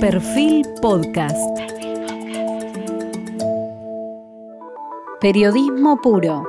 [0.00, 1.36] Perfil Podcast.
[5.20, 6.44] Periodismo puro.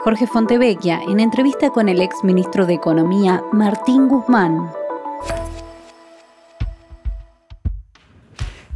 [0.00, 4.68] Jorge Fontevecchia en entrevista con el ex ministro de Economía Martín Guzmán.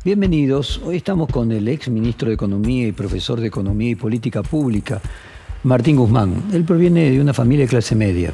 [0.02, 0.80] Bienvenidos.
[0.82, 4.98] Hoy estamos con el ex ministro de Economía y profesor de Economía y Política Pública,
[5.64, 6.42] Martín Guzmán.
[6.54, 8.32] Él proviene de una familia de clase media.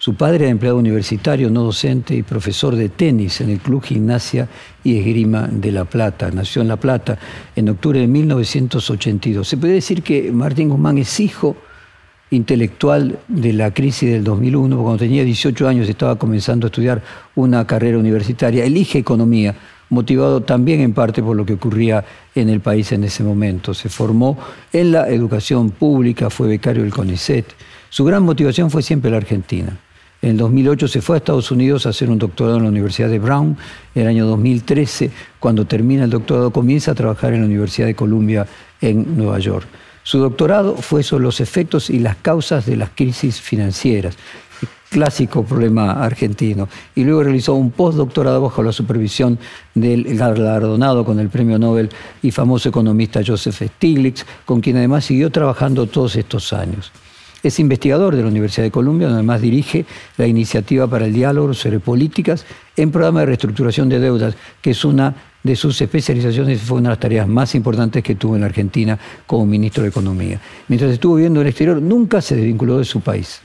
[0.00, 4.48] Su padre era empleado universitario, no docente y profesor de tenis en el Club Gimnasia
[4.82, 6.30] y Esgrima de La Plata.
[6.30, 7.18] Nació en La Plata
[7.54, 9.46] en octubre de 1982.
[9.46, 11.54] Se puede decir que Martín Guzmán es hijo
[12.30, 17.02] intelectual de la crisis del 2001, cuando tenía 18 años estaba comenzando a estudiar
[17.34, 18.64] una carrera universitaria.
[18.64, 19.54] Elige economía,
[19.90, 22.02] motivado también en parte por lo que ocurría
[22.34, 23.74] en el país en ese momento.
[23.74, 24.38] Se formó
[24.72, 27.44] en la educación pública, fue becario del CONICET.
[27.90, 29.78] Su gran motivación fue siempre la Argentina.
[30.22, 33.08] En el 2008 se fue a Estados Unidos a hacer un doctorado en la Universidad
[33.08, 33.56] de Brown.
[33.94, 37.94] En el año 2013, cuando termina el doctorado, comienza a trabajar en la Universidad de
[37.94, 38.46] Columbia
[38.82, 39.66] en Nueva York.
[40.02, 44.18] Su doctorado fue sobre los efectos y las causas de las crisis financieras,
[44.90, 46.68] clásico problema argentino.
[46.94, 49.38] Y luego realizó un postdoctorado bajo la supervisión
[49.74, 51.88] del galardonado con el premio Nobel
[52.22, 56.92] y famoso economista Joseph Stiglitz, con quien además siguió trabajando todos estos años.
[57.42, 61.54] Es investigador de la Universidad de Columbia, donde además dirige la iniciativa para el diálogo
[61.54, 62.44] sobre políticas
[62.76, 66.92] en programa de reestructuración de deudas, que es una de sus especializaciones fue una de
[66.92, 70.38] las tareas más importantes que tuvo en la Argentina como ministro de Economía.
[70.68, 73.40] Mientras estuvo viviendo en el exterior, nunca se desvinculó de su país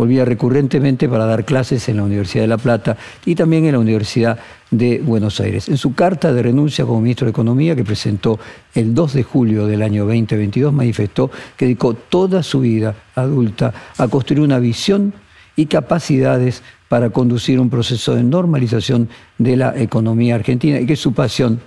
[0.00, 3.80] volvía recurrentemente para dar clases en la Universidad de La Plata y también en la
[3.80, 4.38] Universidad
[4.70, 5.68] de Buenos Aires.
[5.68, 8.40] En su carta de renuncia como ministro de Economía, que presentó
[8.74, 14.08] el 2 de julio del año 2022, manifestó que dedicó toda su vida adulta a
[14.08, 15.12] construir una visión
[15.54, 21.12] y capacidades para conducir un proceso de normalización de la economía argentina y que su
[21.12, 21.60] pasión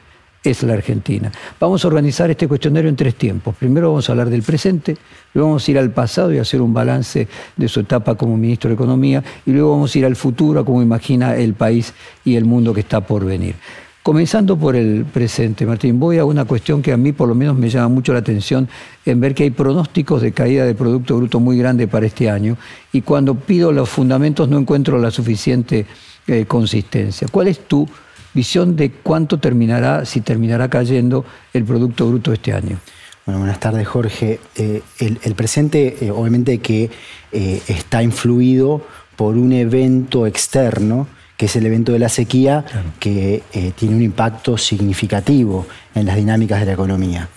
[0.44, 1.32] es la Argentina.
[1.60, 3.56] Vamos a organizar este cuestionario en tres tiempos.
[3.56, 4.98] Primero vamos a hablar del presente,
[5.34, 8.70] luego vamos a ir al pasado y hacer un balance de su etapa como ministro
[8.70, 11.94] de Economía y luego vamos a ir al futuro, a cómo imagina el país
[12.26, 13.56] y el mundo que está por venir.
[14.04, 17.58] Comenzando por el presente, Martín, voy a una cuestión que a mí por lo menos
[17.58, 18.68] me llama mucho la atención
[19.06, 22.58] en ver que hay pronósticos de caída de Producto Bruto muy grande para este año
[22.92, 25.86] y cuando pido los fundamentos no encuentro la suficiente
[26.28, 27.30] eh, consistencia.
[27.32, 27.88] ¿Cuál es tu
[28.34, 32.80] visión de cuánto terminará, si terminará cayendo el Producto Bruto este año.
[33.26, 34.40] Bueno, buenas tardes, Jorge.
[34.56, 36.90] Eh, el, presente, eh, obviamente, que
[37.32, 38.86] eh, está influido
[39.16, 41.08] por un evento externo,
[41.38, 42.66] que es el evento de la sequía,
[43.00, 43.44] que
[43.76, 47.30] tiene un impacto significativo en las dinámicas de la economía.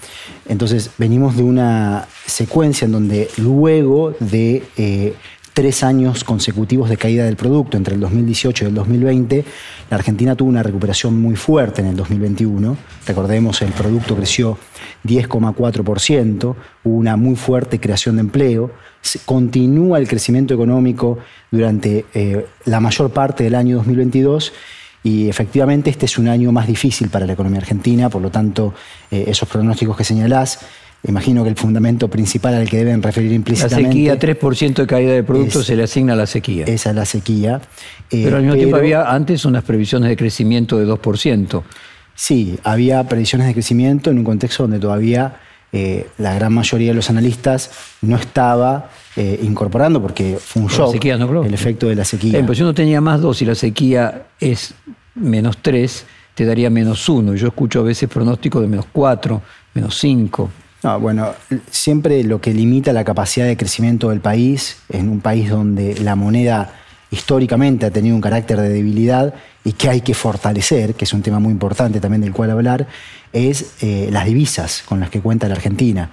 [0.49, 5.15] Entonces, venimos de una secuencia en donde luego de
[5.57, 9.45] tres años consecutivos de caída del producto entre el 2018 y el 2020,
[9.89, 12.77] la Argentina tuvo una recuperación muy fuerte en el 2021.
[13.07, 14.59] Recordemos, el producto creció
[15.05, 18.71] 10,4%, hubo una muy fuerte creación de empleo,
[19.25, 24.53] continúa el crecimiento económico durante eh, la mayor parte del año 2022
[25.05, 28.75] y efectivamente este es un año más difícil para la economía argentina, por lo tanto,
[29.11, 30.59] eh, esos pronósticos que señalás
[31.09, 33.83] Imagino que el fundamento principal al que deben referir implícitamente.
[33.83, 36.65] La sequía, 3% de caída de productos se le asigna a la sequía.
[36.67, 37.61] Esa es la sequía.
[38.11, 41.63] Eh, pero al mismo tiempo había antes unas previsiones de crecimiento de 2%.
[42.15, 45.37] Sí, había previsiones de crecimiento en un contexto donde todavía
[45.73, 47.71] eh, la gran mayoría de los analistas
[48.03, 52.41] no estaba eh, incorporando, porque fue un shock el efecto de la sequía.
[52.41, 54.75] Pero si uno tenía más 2 y la sequía es
[55.15, 57.35] menos 3, te daría menos 1.
[57.37, 59.43] Yo escucho a veces pronósticos de menos 4,
[59.75, 60.51] menos 5
[61.01, 61.35] bueno,
[61.71, 66.15] siempre lo que limita la capacidad de crecimiento del país, en un país donde la
[66.15, 66.73] moneda
[67.11, 71.23] históricamente ha tenido un carácter de debilidad y que hay que fortalecer, que es un
[71.23, 72.87] tema muy importante también del cual hablar,
[73.33, 76.11] es eh, las divisas con las que cuenta la Argentina.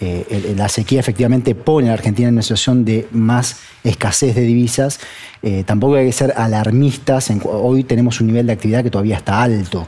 [0.00, 4.42] Eh, la sequía efectivamente pone a la Argentina en una situación de más escasez de
[4.42, 5.00] divisas.
[5.42, 7.30] Eh, tampoco hay que ser alarmistas.
[7.44, 9.86] hoy tenemos un nivel de actividad que todavía está alto.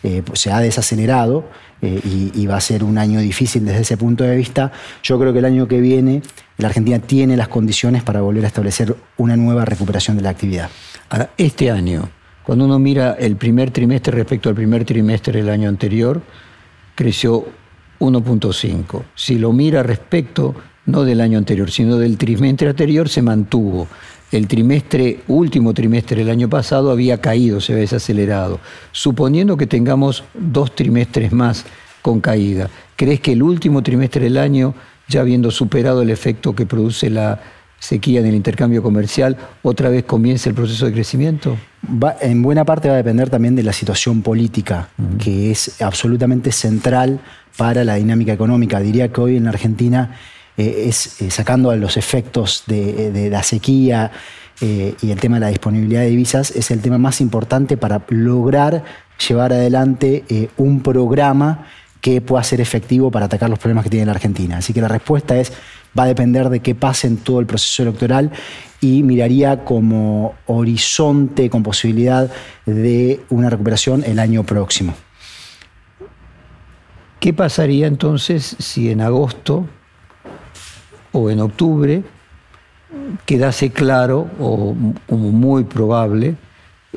[0.00, 1.44] Pues se ha desacelerado
[1.80, 4.72] eh, y, va a ser un año difícil desde ese punto de vista.
[5.02, 6.22] Yo creo que el año que viene
[6.56, 10.70] la Argentina tiene las condiciones para volver a establecer una nueva recuperación de la actividad.
[11.08, 12.10] Ahora, este año,
[12.42, 16.20] cuando uno mira el primer trimestre respecto al primer trimestre del año anterior,
[16.96, 17.46] creció
[18.00, 19.02] 1.5.
[19.14, 20.54] Si lo mira respecto
[20.86, 23.86] no del año anterior, sino del trimestre anterior, se mantuvo
[24.32, 28.60] el trimestre, último trimestre del año pasado había caído, se había desacelerado.
[28.92, 31.64] Suponiendo que tengamos dos trimestres más
[32.02, 34.74] con caída, ¿crees que el último trimestre del año,
[35.08, 37.40] ya habiendo superado el efecto que produce la
[37.78, 41.56] sequía en el intercambio comercial, otra vez comience el proceso de crecimiento?
[42.20, 44.88] en buena parte va a depender también de la situación política,
[45.18, 47.20] que es absolutamente central
[47.56, 48.80] para la dinámica económica.
[48.80, 50.16] Diría que hoy en Argentina
[50.58, 54.10] eh, es eh, sacando a los efectos de, la sequía
[54.60, 58.02] eh, y el tema de la disponibilidad de divisas, es el tema más importante para
[58.08, 58.82] lograr
[59.28, 60.24] llevar adelante
[60.56, 61.66] un programa
[62.00, 64.58] que pueda ser efectivo para atacar los problemas que tiene la Argentina.
[64.58, 65.52] Así que la respuesta es,
[65.98, 68.30] va a depender de qué pase en todo el proceso electoral
[68.80, 72.30] y miraría como horizonte con posibilidad
[72.66, 74.94] de una recuperación el año próximo.
[77.18, 79.66] ¿Qué pasaría entonces si en agosto
[81.12, 82.02] o en octubre
[83.26, 84.74] quedase claro o
[85.06, 86.36] como muy probable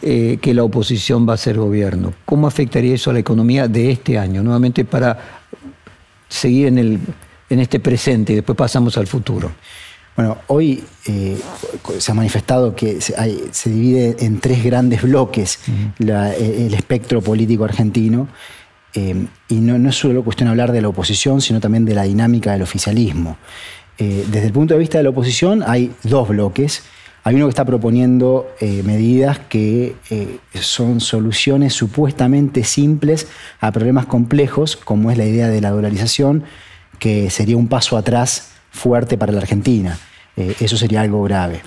[0.01, 2.13] eh, que la oposición va a ser gobierno.
[2.25, 4.41] ¿Cómo afectaría eso a la economía de este año?
[4.41, 5.17] Nuevamente para
[6.29, 6.99] seguir en, el,
[7.49, 9.51] en este presente y después pasamos al futuro.
[10.15, 11.37] Bueno, hoy eh,
[11.97, 15.59] se ha manifestado que se, divide en tres grandes bloques
[15.99, 18.27] el espectro político argentino.
[18.93, 21.95] Eh, y no, no, es solo cuestión de hablar de la oposición, sino también de
[21.95, 23.37] la dinámica del oficialismo.
[24.03, 26.81] Eh, desde el punto de vista de la oposición hay dos bloques.
[27.23, 33.27] Hay uno que está proponiendo eh, medidas que eh, son soluciones supuestamente simples
[33.59, 36.45] a problemas complejos, como es la idea de la dolarización,
[36.97, 39.99] que sería un paso atrás fuerte para la Argentina.
[40.35, 41.61] eso sería algo grave.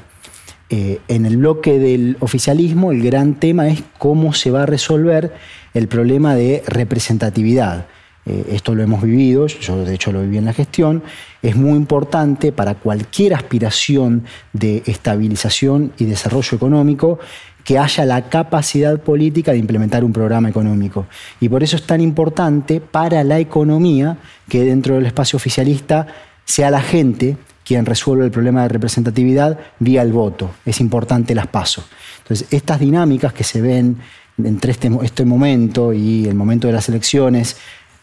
[0.71, 5.33] en el bloque del oficialismo, el gran tema es cómo se va a resolver
[5.73, 7.87] el problema de representatividad.
[8.27, 11.03] Eh, esto lo hemos vivido, yo de hecho lo viví en la gestión,
[11.43, 17.19] es muy importante para cualquier aspiración de estabilización y desarrollo económico
[17.65, 21.07] que haya la capacidad política de implementar un programa económico.
[21.41, 24.19] Y por eso es tan importante para la economía
[24.49, 26.07] que dentro del espacio oficialista
[26.45, 30.51] sea la gente quien resuelve el problema de representatividad vía el voto.
[30.67, 31.87] Es importante las pasos.
[32.19, 33.97] Entonces, estas dinámicas que se ven
[34.43, 37.57] entre este, este momento y el momento de las elecciones,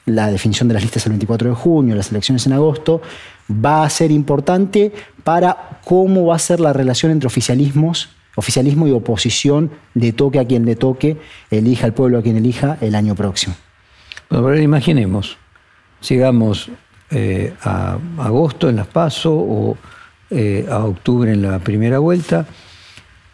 [0.05, 3.01] la definición de las listas el 24 de junio, las elecciones en agosto,
[3.49, 4.91] va a ser importante
[5.23, 10.45] para cómo va a ser la relación entre oficialismos, oficialismo y oposición, le toque a
[10.45, 11.17] quien le toque,
[11.49, 13.55] elija al pueblo a quien elija el año próximo.
[14.29, 15.37] Bueno, pero imaginemos,
[16.07, 16.69] llegamos
[17.09, 19.77] eh, a agosto en las PASO o
[20.29, 22.45] eh, a octubre en la primera vuelta,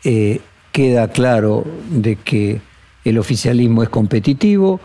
[0.03, 0.41] eh,
[0.71, 2.59] queda claro de que
[3.05, 4.79] el oficialismo es competitivo,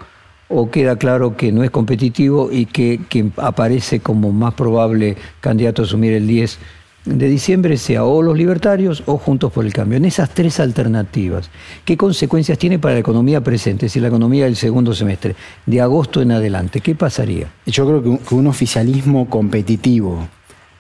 [0.54, 5.82] o queda claro que no es competitivo y que quien aparece como más probable candidato
[5.82, 6.58] a asumir el 10
[7.04, 9.96] de diciembre sea o los libertarios o Juntos por el Cambio.
[9.96, 11.50] En esas tres alternativas,
[11.84, 15.34] ¿qué consecuencias tiene para la economía presente, es decir, la economía del segundo semestre,
[15.66, 16.80] de agosto en adelante?
[16.80, 17.50] ¿Qué pasaría?
[17.66, 20.28] Yo creo que un oficialismo competitivo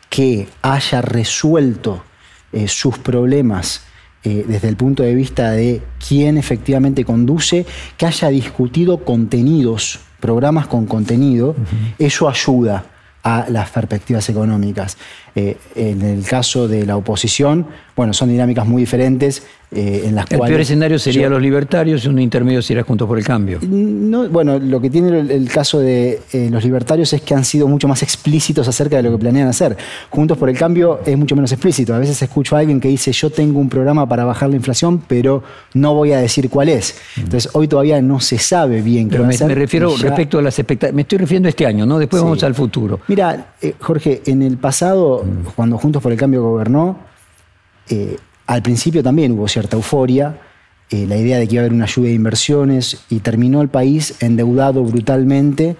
[0.08, 2.04] que haya resuelto
[2.52, 3.82] eh, sus problemas
[4.24, 7.66] eh, desde el punto de vista de quién efectivamente conduce,
[7.96, 11.56] que haya discutido contenidos, programas con contenido,
[11.98, 12.84] eso ayuda
[13.22, 14.96] a las perspectivas económicas.
[15.34, 17.66] Eh, en el caso de la oposición,
[17.96, 19.44] bueno, son dinámicas muy diferentes.
[19.74, 23.16] Eh, en las el peor escenario sería los libertarios y un intermedio sería Juntos por
[23.16, 23.58] el Cambio.
[23.62, 27.66] No, bueno, lo que tiene el, caso de eh, los libertarios es que han sido
[27.66, 29.74] mucho más explícitos acerca de lo que planean hacer.
[30.10, 31.94] Juntos por el Cambio es mucho menos explícito.
[31.94, 35.02] A veces escucho a alguien que dice yo tengo un programa para bajar la inflación,
[35.08, 35.42] pero
[35.72, 36.94] no voy a decir cuál es.
[37.16, 40.42] Entonces hoy todavía no se sabe bien qué va me, a Me refiero respecto a
[40.42, 40.94] las expectativas.
[40.94, 41.98] Me estoy refiriendo a este año, ¿no?
[41.98, 43.00] Después vamos al futuro.
[43.08, 45.24] Mira, Jorge, en el pasado,
[45.56, 46.98] cuando Juntos por el Cambio gobernó,
[47.88, 48.16] eh,
[48.52, 50.38] al principio también hubo cierta euforia,
[50.90, 53.70] eh, la idea de que iba a haber una lluvia de inversiones y terminó el
[53.70, 55.74] país endeudado brutalmente,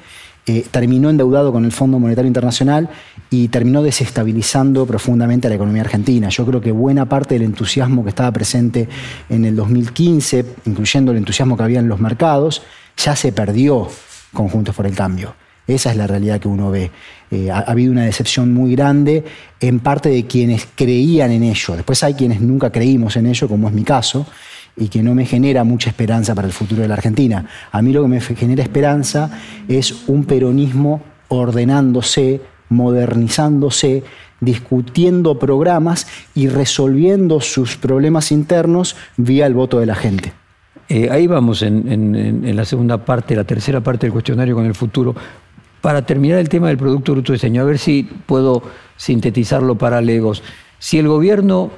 [0.47, 2.88] eh, terminó endeudado con el Fondo Monetario Internacional
[3.29, 6.31] y terminó desestabilizando profundamente a la economía argentina.
[6.31, 8.88] Yo creo que buena parte del entusiasmo que estaba presente
[9.29, 12.62] en el 2015, incluyendo el entusiasmo que había en los mercados,
[12.97, 13.87] ya se perdió
[14.33, 15.35] con Juntos por el Cambio.
[15.66, 16.90] Esa es la realidad que uno ve.
[17.31, 19.25] Eh, ha, habido una decepción muy grande
[19.61, 21.76] en parte de quienes creían en ello.
[21.76, 24.26] Después hay quienes nunca creímos en ello, como es mi caso,
[24.76, 27.47] y que no me genera mucha esperanza para el futuro de la Argentina.
[27.71, 29.31] A mí lo que me genera esperanza
[29.69, 34.02] es un peronismo ordenándose, modernizándose,
[34.40, 40.33] discutiendo programas y resolviendo sus problemas internos vía el voto de la gente.
[40.88, 44.75] Eh, ahí vamos en, en, la segunda parte, la tercera parte del cuestionario con el
[44.75, 45.14] futuro
[45.83, 48.62] para terminar el tema del Producto Bruto de Diseño, a ver si puedo
[48.97, 50.43] sintetizarlo para Legos.
[50.79, 51.71] Si el gobierno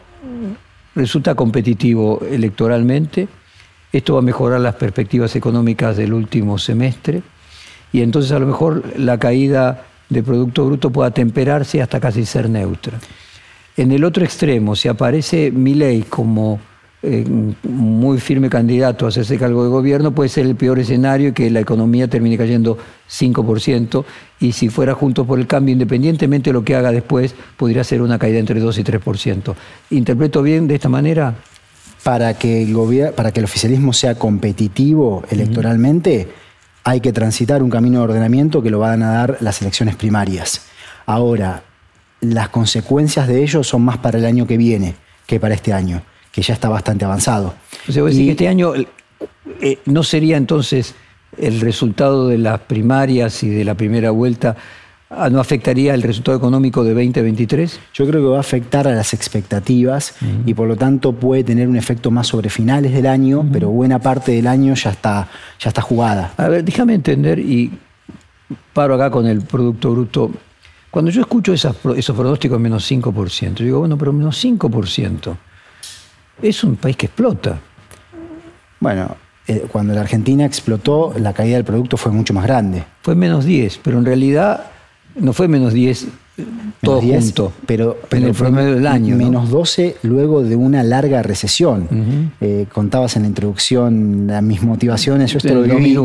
[0.94, 3.26] resulta competitivo electoralmente,
[3.92, 7.22] esto va a mejorar las perspectivas económicas del último semestre
[7.92, 12.50] y entonces a lo mejor la caída de Producto Bruto pueda temperarse hasta casi ser
[12.50, 12.98] neutra.
[13.76, 16.60] En el otro extremo, si aparece Milei como
[17.06, 17.24] eh,
[17.62, 21.50] muy firme candidato a hacerse cargo de gobierno, puede ser el peor escenario y que
[21.50, 22.78] la economía termine cayendo
[23.10, 24.04] 5%,
[24.40, 28.00] y si fuera Juntos por el Cambio, independientemente de lo que haga después, podría ser
[28.00, 29.54] una caída entre 2 y 3%.
[29.90, 31.34] ¿Interpreto bien de esta manera?
[32.02, 36.28] Para que el, para que el oficialismo sea competitivo electoralmente,
[36.84, 40.62] hay que transitar un camino de ordenamiento que lo van a dar las elecciones primarias.
[41.06, 41.62] Ahora,
[42.20, 44.94] las consecuencias de ello son más para el año que viene
[45.26, 46.02] que para este año,
[46.34, 47.54] que ya está bastante avanzado.
[47.88, 48.72] O sea, que este año
[49.60, 50.94] eh, no sería entonces
[51.38, 54.56] el resultado de las primarias y de la primera vuelta
[55.10, 57.80] ah, ¿No afectaría el resultado económico de 2023?
[57.92, 61.68] Yo creo que va a afectar a las expectativas y por lo tanto puede tener
[61.68, 65.28] un efecto más sobre finales del año, pero buena parte del año ya está,
[65.60, 66.32] ya está jugada.
[66.36, 67.78] A ver, déjame entender y
[68.72, 70.32] paro acá con el Producto Bruto
[70.94, 71.76] cuando yo escucho esos
[72.16, 75.36] pronósticos menos 5%, digo, bueno, pero menos 5%,
[76.42, 77.58] es un país que explota.
[78.80, 82.84] Bueno, eh, cuando la Argentina explotó, la caída del producto fue mucho más grande.
[83.02, 84.66] Fue menos 10, pero en realidad
[85.16, 86.06] no fue menos 10
[86.80, 89.16] todo junto, pero, en el promedio del año.
[89.16, 92.32] Menos 12 luego de una larga recesión.
[92.40, 95.30] Eh, contabas en la introducción a mis motivaciones.
[95.30, 95.96] Yo esto lo viví.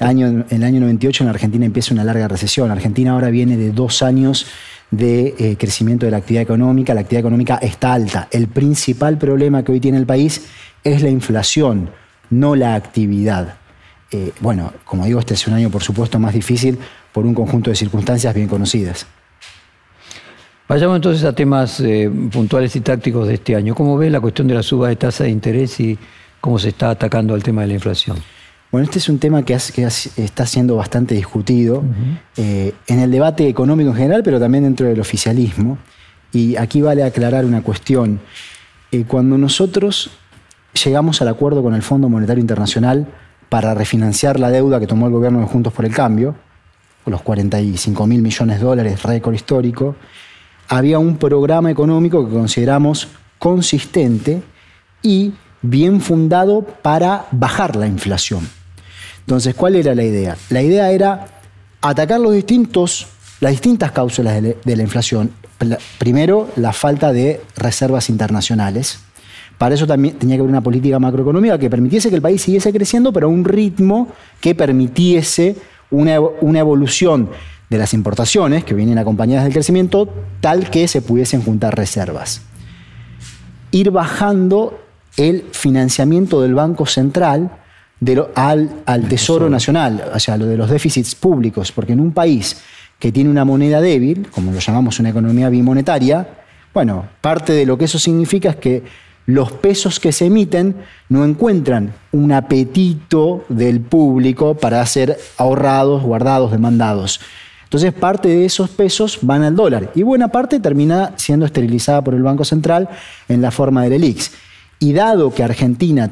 [0.00, 2.70] Año, en el año 98 en Argentina empieza una larga recesión.
[2.70, 4.46] Argentina ahora viene de dos años
[4.92, 6.94] de eh, crecimiento de la actividad económica.
[6.94, 8.28] La actividad económica está alta.
[8.30, 10.46] El principal problema que hoy tiene el país
[10.84, 11.90] es la inflación,
[12.30, 13.56] no la actividad.
[14.12, 16.78] Eh, bueno, como digo, este es un año, por supuesto, más difícil
[17.10, 19.06] por un conjunto de circunstancias bien conocidas.
[20.68, 23.74] Vayamos entonces a temas eh, puntuales y tácticos de este año.
[23.74, 25.98] ¿Cómo ve la cuestión de la suba de tasa de interés y
[26.40, 28.18] cómo se está atacando al tema de la inflación?
[28.72, 31.84] Bueno, este es un tema que, está siendo bastante discutido
[32.38, 35.76] eh, en el debate económico en general, pero también dentro del oficialismo.
[36.32, 38.18] Y aquí vale aclarar una cuestión.
[38.90, 40.10] Eh, cuando nosotros
[40.82, 43.06] llegamos al acuerdo con el Fondo Monetario Internacional
[43.50, 46.34] para refinanciar la deuda que tomó el gobierno de Juntos por el Cambio,
[47.04, 49.96] los 45 mil millones de dólares, récord histórico,
[50.68, 54.42] había un programa económico que consideramos consistente
[55.02, 58.61] y bien fundado para bajar la inflación.
[59.26, 60.36] Entonces, ¿cuál era la idea?
[60.50, 61.26] La idea era
[61.80, 63.06] atacar los distintos,
[63.40, 65.30] las distintas causas de la inflación.
[65.98, 69.00] Primero, la falta de reservas internacionales.
[69.58, 72.72] Para eso también tenía que haber una política macroeconómica que permitiese que el país siguiese
[72.72, 74.08] creciendo, pero a un ritmo
[74.40, 75.56] que permitiese
[75.90, 77.30] una, una evolución
[77.70, 82.42] de las importaciones, que vienen acompañadas del crecimiento, tal que se pudiesen juntar reservas.
[83.70, 84.78] Ir bajando
[85.16, 87.61] el financiamiento del Banco Central
[88.34, 92.62] al, al tesoro, Nacional, o sea, lo de los déficits públicos, porque en un país
[92.98, 96.26] que tiene una moneda débil, como lo llamamos una economía bimonetaria,
[96.72, 98.82] bueno, parte de lo que eso significa es que
[99.26, 100.74] los pesos que se emiten
[101.08, 107.20] no encuentran un apetito del público para ser ahorrados, guardados, demandados.
[107.64, 112.14] Entonces parte de esos pesos van al dólar y buena parte termina siendo esterilizada por
[112.14, 112.88] el Banco Central
[113.28, 114.32] en la forma del ELIX.
[114.78, 116.10] Y dado que Argentina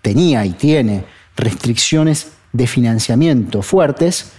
[0.00, 1.04] tenía y tiene
[1.36, 4.32] restricciones de financiamiento fuertes,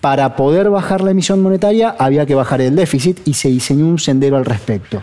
[0.00, 4.00] para poder bajar la emisión monetaria había que bajar el déficit y se diseñó un
[4.00, 5.02] sendero al respecto.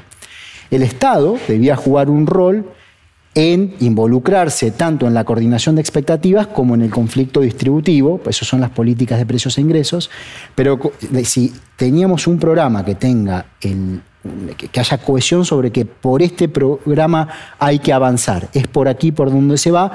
[0.70, 2.66] El Estado debía jugar un rol
[3.34, 8.46] en involucrarse tanto en la coordinación de expectativas como en el conflicto distributivo, pues eso
[8.46, 10.10] son las políticas de precios e ingresos,
[10.56, 10.80] pero
[11.24, 14.02] si teníamos un programa que tenga el,
[14.58, 19.32] que haya cohesión sobre que por este programa hay que avanzar, es por aquí por
[19.32, 19.92] donde se va,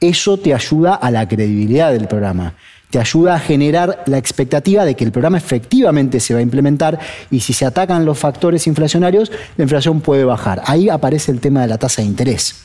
[0.00, 2.54] eso te ayuda a la credibilidad del programa
[2.90, 7.00] te ayuda a generar la expectativa de que el programa efectivamente se va a implementar
[7.28, 10.62] y si se atacan los factores inflacionarios, la inflación puede bajar.
[10.64, 12.64] Ahí aparece el tema de la tasa de interés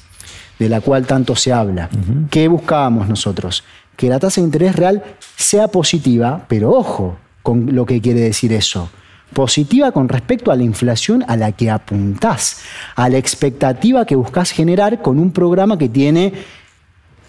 [0.60, 1.90] de la cual tanto se habla.
[2.30, 3.64] ¿Qué buscábamos nosotros?
[3.96, 5.04] Que la tasa de interés real
[5.36, 8.92] sea positiva, pero ojo con lo que quiere decir eso.
[9.34, 12.62] Positiva con respecto a la inflación a la que apuntás,
[12.96, 16.34] a la expectativa que buscas generar con un programa que tiene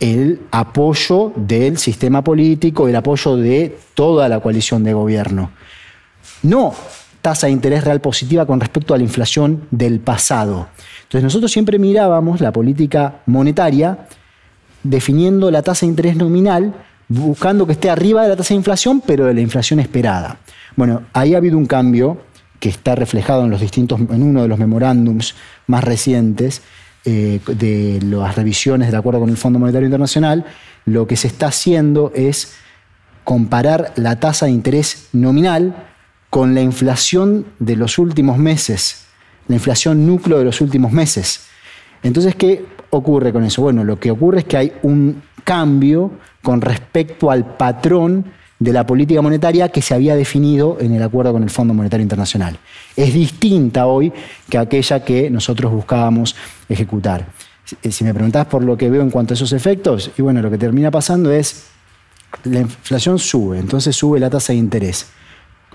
[0.01, 5.51] el apoyo del sistema político, el apoyo de toda la coalición de gobierno.
[6.43, 6.75] No
[7.21, 10.69] tasa de interés real positiva con respecto a la inflación del pasado.
[11.03, 14.07] Entonces nosotros siempre mirábamos la política monetaria
[14.83, 16.73] definiendo la tasa de interés nominal,
[17.09, 20.39] buscando que esté arriba de la tasa de inflación, pero de la inflación esperada.
[20.81, 22.23] Bueno, ahí ha habido un cambio
[22.59, 25.35] que está reflejado en los distintos, en uno de los memorándums
[25.67, 26.63] más recientes
[27.05, 30.47] eh, de las revisiones del acuerdo con el Fondo Monetario Internacional.
[30.87, 32.55] Lo que se está haciendo es
[33.25, 35.87] comparar la tasa de interés nominal
[36.31, 39.05] con la inflación de los últimos meses
[39.49, 41.43] la inflación núcleo de los últimos meses.
[42.03, 43.61] Entonces, ¿qué ocurre con eso?
[43.61, 48.87] Bueno, lo que ocurre es que hay un cambio con respecto al patrón de la
[48.87, 52.59] política monetaria que se había definido en el acuerdo con el Fondo Monetario Internacional.
[52.95, 54.13] Es distinta hoy
[54.51, 56.37] que aquella que nosotros buscábamos
[56.69, 57.27] ejecutar.
[57.65, 60.51] Si me preguntás por lo que veo en cuanto a esos efectos, y bueno, lo
[60.51, 61.69] que termina pasando es
[62.45, 65.07] la inflación sube, entonces sube la tasa de interés.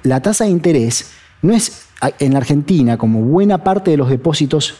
[0.03, 1.09] La tasa de interés
[1.41, 1.87] no es
[2.19, 4.75] en la Argentina, como buena parte de los depósitos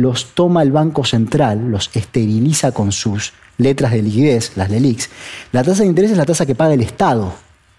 [0.00, 5.08] los toma el Banco Central, los esteriliza con sus letras de liquidez, las LELIX,
[5.52, 7.34] la tasa de interés es la tasa que paga el Estado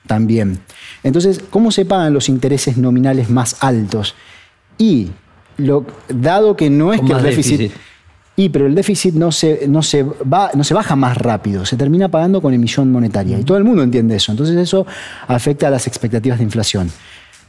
[0.07, 0.59] también.
[1.03, 4.15] Entonces, ¿cómo se pagan los intereses nominales más altos?
[4.77, 5.09] Y
[5.57, 7.71] lo, dado que no es que el déficit,
[8.35, 11.77] Y pero el déficit no se, no, se va, no se baja más rápido, se
[11.77, 13.39] termina pagando con emisión monetaria.
[13.39, 14.31] Y todo el mundo entiende eso.
[14.31, 14.85] Entonces eso
[15.27, 16.91] afecta a las expectativas de inflación.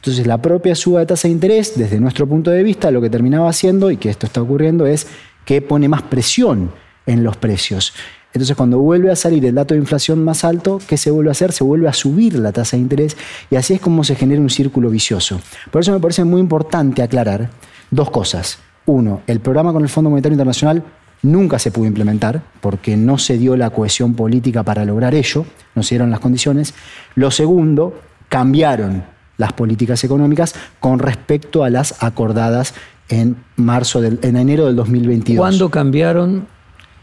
[0.05, 3.09] Entonces la propia suba de tasa de interés, desde nuestro punto de vista, lo que
[3.09, 5.07] terminaba haciendo, y que esto está ocurriendo, es
[5.45, 6.69] que pone más presión
[7.07, 7.91] en los precios.
[8.31, 11.31] Entonces, cuando vuelve a salir el dato de inflación más alto, ¿qué se vuelve a
[11.31, 11.51] hacer?
[11.53, 13.17] Se vuelve a subir la tasa de interés
[13.49, 15.41] y así es como se genera un círculo vicioso.
[15.71, 17.49] Por eso me parece muy importante aclarar
[17.89, 18.59] dos cosas.
[18.85, 20.83] Uno, el programa con el Fondo Monetario Internacional
[21.23, 25.81] nunca se pudo implementar porque no se dio la cohesión política para lograr ello, no
[25.81, 26.75] se dieron las condiciones.
[27.15, 32.73] Lo segundo, cambiaron las políticas económicas con respecto a las acordadas
[33.09, 35.37] en marzo del, en enero del 2022.
[35.37, 36.47] ¿Cuándo cambiaron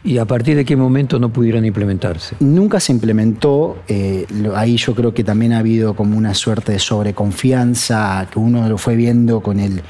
[0.05, 2.35] ¿Y a partir de qué momento no pudieron implementarse?
[2.41, 6.79] Nunca se implementó, eh, ahí yo creo que también ha habido como una suerte de
[6.79, 9.81] sobreconfianza que uno lo fue viendo con el,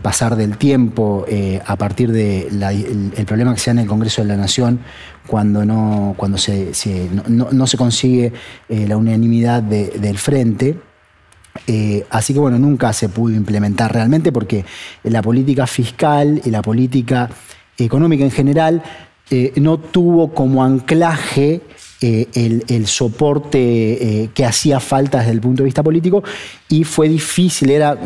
[0.00, 3.86] pasar del tiempo eh, a partir del de el, problema que se da en el
[3.86, 4.80] Congreso de la Nación
[5.26, 6.70] cuando no, cuando se,
[7.28, 8.32] no, se consigue
[8.68, 10.76] eh, la unanimidad del frente.
[12.10, 14.64] Así que bueno, nunca se pudo implementar realmente porque
[15.04, 17.28] la política fiscal y la política
[17.76, 18.82] económica en general
[19.30, 21.60] eh, no tuvo como anclaje
[22.00, 26.24] eh, el, soporte eh, que hacía falta desde el punto de vista político
[26.68, 27.96] y fue difícil, era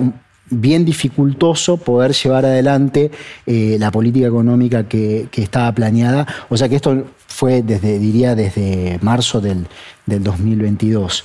[0.50, 3.10] bien dificultoso poder llevar adelante
[3.46, 6.26] la política económica que, estaba planeada.
[6.50, 9.66] O sea que esto fue desde, diría, desde marzo del,
[10.04, 11.24] del 2022.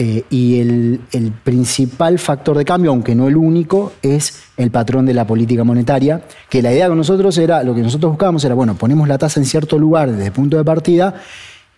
[0.00, 1.00] Eh, y el,
[1.42, 6.22] principal factor de cambio, aunque no el único, es el patrón de la política monetaria,
[6.48, 9.40] que la idea con nosotros era, lo que nosotros buscábamos era, bueno, ponemos la tasa
[9.40, 11.14] en cierto lugar desde el punto de partida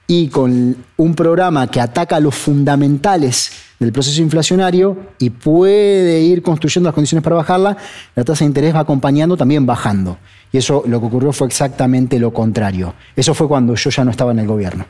[0.06, 6.88] y con un programa que ataca los fundamentales del proceso inflacionario y puede ir construyendo
[6.88, 7.78] las condiciones para bajarla,
[8.14, 10.18] la tasa de interés va acompañando, también bajando.
[10.52, 12.92] Y eso lo que ocurrió fue exactamente lo contrario.
[13.16, 14.84] Eso fue cuando yo ya no estaba en el gobierno.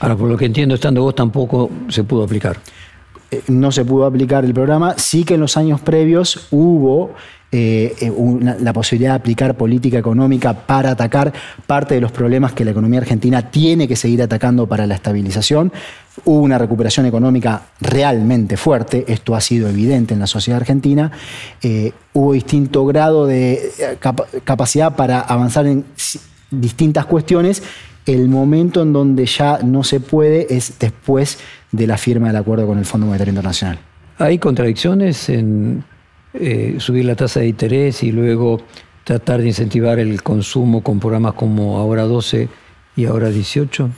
[0.00, 2.58] Ahora, por lo que entiendo, estando vos tampoco se pudo aplicar.
[3.30, 4.94] Eh, no se pudo aplicar el programa.
[4.96, 7.12] Sí que en los años previos hubo
[7.52, 8.12] eh, eh,
[8.60, 11.32] la posibilidad de aplicar política económica para atacar
[11.66, 15.72] parte de los problemas que la economía argentina tiene que seguir atacando para la estabilización.
[16.24, 21.10] Hubo una recuperación económica realmente fuerte, esto ha sido evidente en la sociedad argentina.
[22.12, 23.70] hubo distinto grado de
[24.44, 25.84] capacidad para avanzar en
[26.50, 27.62] distintas cuestiones
[28.10, 31.38] el momento en donde ya no se puede es después
[31.70, 33.78] de la firma del acuerdo con el Fondo Monetario Internacional.
[34.18, 35.84] ¿Hay contradicciones en
[36.34, 38.60] eh, subir la tasa de interés y luego
[39.04, 42.48] tratar de incentivar el consumo con programas como ahora 12
[42.96, 43.90] y ahora 18?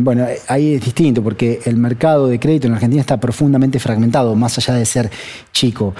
[0.00, 4.56] bueno, ahí es distinto porque el mercado de crédito en Argentina está profundamente fragmentado, más
[4.56, 5.10] allá de ser
[5.52, 5.94] chico.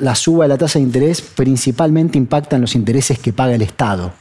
[0.00, 3.62] La suba de la tasa de interés principalmente impacta en los intereses que paga el
[3.62, 4.12] Estado.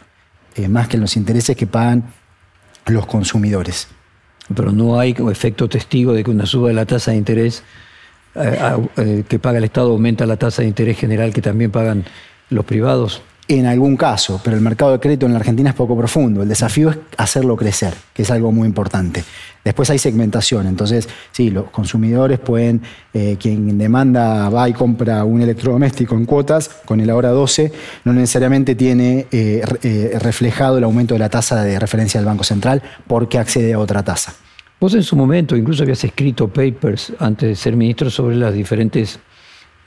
[0.55, 2.03] Eh, más que los intereses que pagan
[2.87, 3.87] los consumidores.
[4.53, 7.63] Pero no hay efecto testigo de que una suba de la tasa de interés
[8.35, 12.05] eh, eh, que paga el Estado aumenta la tasa de interés general que también pagan
[12.49, 13.21] los privados
[13.59, 16.41] en algún caso, pero el mercado de crédito en la Argentina es poco profundo.
[16.41, 19.23] El desafío es hacerlo crecer, que es algo muy importante.
[19.63, 22.81] Después hay segmentación, entonces sí, los consumidores pueden,
[23.13, 27.71] eh, quien demanda va y compra un electrodoméstico en cuotas, con el ahora 12,
[28.05, 32.43] no necesariamente tiene eh, eh, reflejado el aumento de la tasa de referencia del Banco
[32.43, 34.33] Central porque accede a otra tasa.
[34.79, 39.19] Vos en su momento incluso habías escrito papers antes de ser ministro sobre las diferentes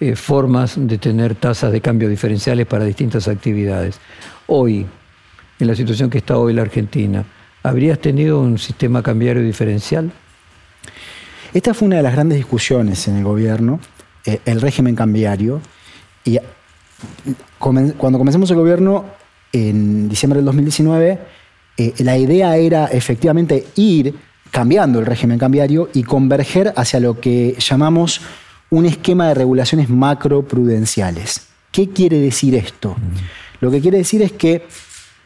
[0.00, 4.00] eh, formas de tener tasas de cambio diferenciales para distintas actividades.
[4.46, 4.87] Hoy,
[5.61, 7.24] en la situación que está hoy la Argentina,
[7.62, 10.12] ¿habrías tenido un sistema cambiario diferencial?
[11.52, 13.78] Esta fue una de las grandes discusiones en el gobierno,
[14.26, 15.61] eh, el régimen cambiario.
[16.24, 16.38] Y
[17.59, 19.04] cuando comenzamos el gobierno,
[19.52, 21.18] en diciembre del 2019,
[21.76, 24.14] eh, la idea era efectivamente ir
[24.50, 28.20] cambiando el régimen cambiario y converger hacia lo que llamamos
[28.75, 31.43] un esquema de regulaciones macroprudenciales.
[31.71, 32.97] ¿Qué quiere decir esto?
[33.61, 34.67] Lo que quiere decir es que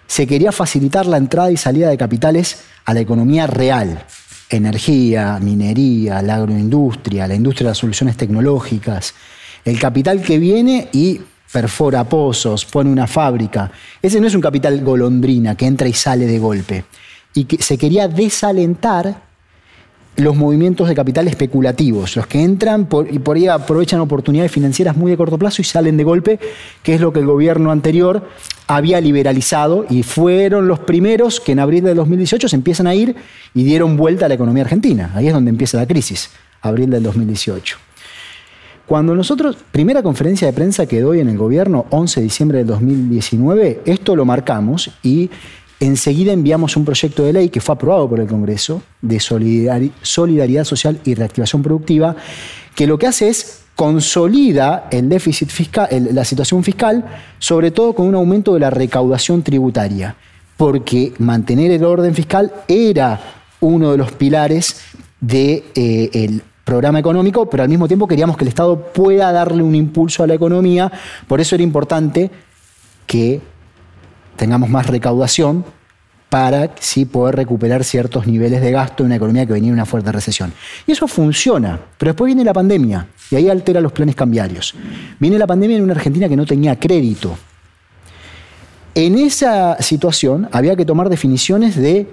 [0.07, 4.05] se quería facilitar la entrada y salida de capitales a la economía real,
[4.51, 9.15] energía, minería, la agroindustria, la industria de las soluciones tecnológicas,
[9.65, 13.71] el capital que viene y perfora pozos, pone una fábrica.
[14.03, 16.85] Ese no es un capital golondrina que entra y sale de golpe.
[17.33, 19.28] Y que se quería desalentar
[20.19, 25.13] los movimientos de capital especulativos, los que entran y por ahí aprovechan oportunidades financieras muy
[25.13, 26.41] de corto plazo y salen de golpe,
[26.83, 28.29] que es lo que el gobierno anterior
[28.67, 33.15] había liberalizado y fueron los primeros que en abril de 2018 se empiezan a ir
[33.55, 35.13] y dieron vuelta a la economía argentina.
[35.15, 36.31] Ahí es donde empieza la crisis,
[36.63, 37.79] abril del 2018.
[38.87, 42.67] Cuando nosotros, primera conferencia de prensa que doy en el gobierno, 11 de diciembre del
[42.67, 45.31] 2019, esto lo marcamos y
[45.81, 51.01] enseguida enviamos un proyecto de ley que fue aprobado por el Congreso de solidaridad social
[51.05, 52.17] y reactivación productiva,
[52.75, 57.05] que lo que hace es consolida el déficit fiscal, la situación fiscal,
[57.39, 60.17] sobre todo con un aumento de la recaudación tributaria,
[60.57, 63.21] porque mantener el orden fiscal era
[63.61, 64.81] uno de los pilares
[65.21, 69.75] del de, programa económico, pero al mismo tiempo queríamos que el Estado pueda darle un
[69.75, 70.91] impulso a la economía,
[71.27, 72.31] por eso era importante
[73.07, 73.41] que
[74.39, 75.65] tengamos más recaudación
[76.31, 79.87] para sí poder recuperar ciertos niveles de gasto en una economía que venía en una
[79.87, 80.53] fuerte recesión.
[80.87, 84.75] Y eso funciona, pero después viene la pandemia y ahí altera los planes cambiarios.
[85.19, 87.37] Viene la pandemia en una Argentina que no tenía crédito.
[88.95, 92.11] En esa situación había que tomar definiciones de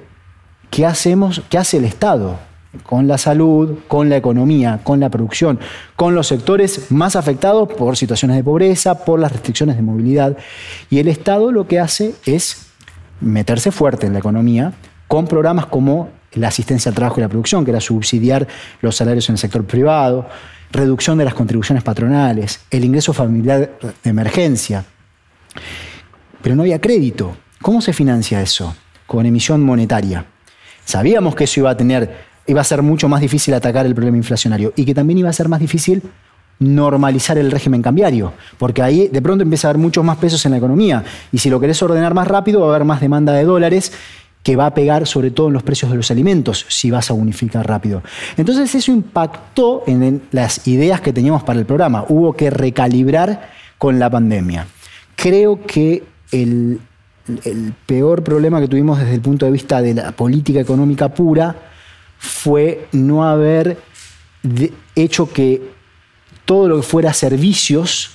[0.69, 2.39] qué hacemos, qué hace el Estado
[2.83, 5.59] con la salud, con la economía, con la producción,
[5.95, 10.37] con los sectores más afectados por situaciones de pobreza, por las restricciones de movilidad.
[10.89, 12.67] Y el Estado lo que hace es
[13.21, 14.73] meterse fuerte en la economía
[15.07, 18.47] con programas como la asistencia al trabajo y la producción, que era subsidiar
[18.81, 20.27] los salarios en el sector privado,
[20.71, 24.85] reducción de las contribuciones patronales, el ingreso familiar de emergencia.
[26.41, 27.35] Pero no había crédito.
[27.61, 28.75] ¿Cómo se financia eso?
[29.07, 30.25] Con emisión monetaria.
[30.83, 34.17] Sabíamos que eso iba a tener iba a ser mucho más difícil atacar el problema
[34.17, 36.03] inflacionario y que también iba a ser más difícil
[36.59, 40.51] normalizar el régimen cambiario, porque ahí de pronto empieza a haber muchos más pesos en
[40.51, 43.43] la economía y si lo querés ordenar más rápido va a haber más demanda de
[43.43, 43.91] dólares
[44.41, 47.13] que va a pegar sobre todo en los precios de los alimentos si vas a
[47.13, 48.03] unificar rápido.
[48.37, 52.05] Entonces eso impactó en las ideas que teníamos para el programa.
[52.09, 54.67] Hubo que recalibrar con la pandemia.
[55.15, 56.79] Creo que el,
[57.43, 61.55] el peor problema que tuvimos desde el punto de vista de la política económica pura
[62.25, 63.77] fue no haber
[64.95, 65.61] hecho que
[66.43, 68.11] todo lo que fuera servicios,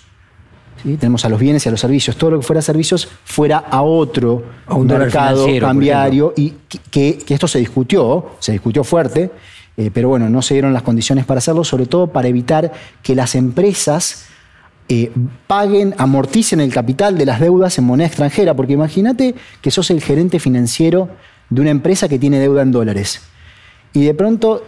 [0.83, 3.83] tenemos a los bienes y a los servicios, todo lo que fuera servicios fuera a
[3.83, 6.55] otro a un mercado cambiario y
[6.91, 9.31] que, esto se discutió, se discutió fuerte,
[9.77, 13.15] eh, pero bueno, no se dieron las condiciones para hacerlo, sobre todo para evitar que
[13.15, 14.27] las empresas
[14.89, 15.13] eh,
[15.47, 20.01] paguen, amorticen el capital de las deudas en moneda extranjera, porque imagínate que sos el
[20.01, 21.09] gerente financiero
[21.49, 23.21] de una empresa que tiene deuda en dólares
[23.93, 24.63] y de pronto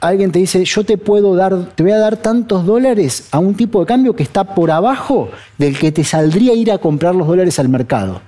[0.00, 3.54] alguien te dice, yo te puedo dar, te voy a dar tantos dólares a un
[3.54, 7.26] tipo de cambio que está por abajo del que te saldría ir a comprar los
[7.26, 8.20] dólares al mercado.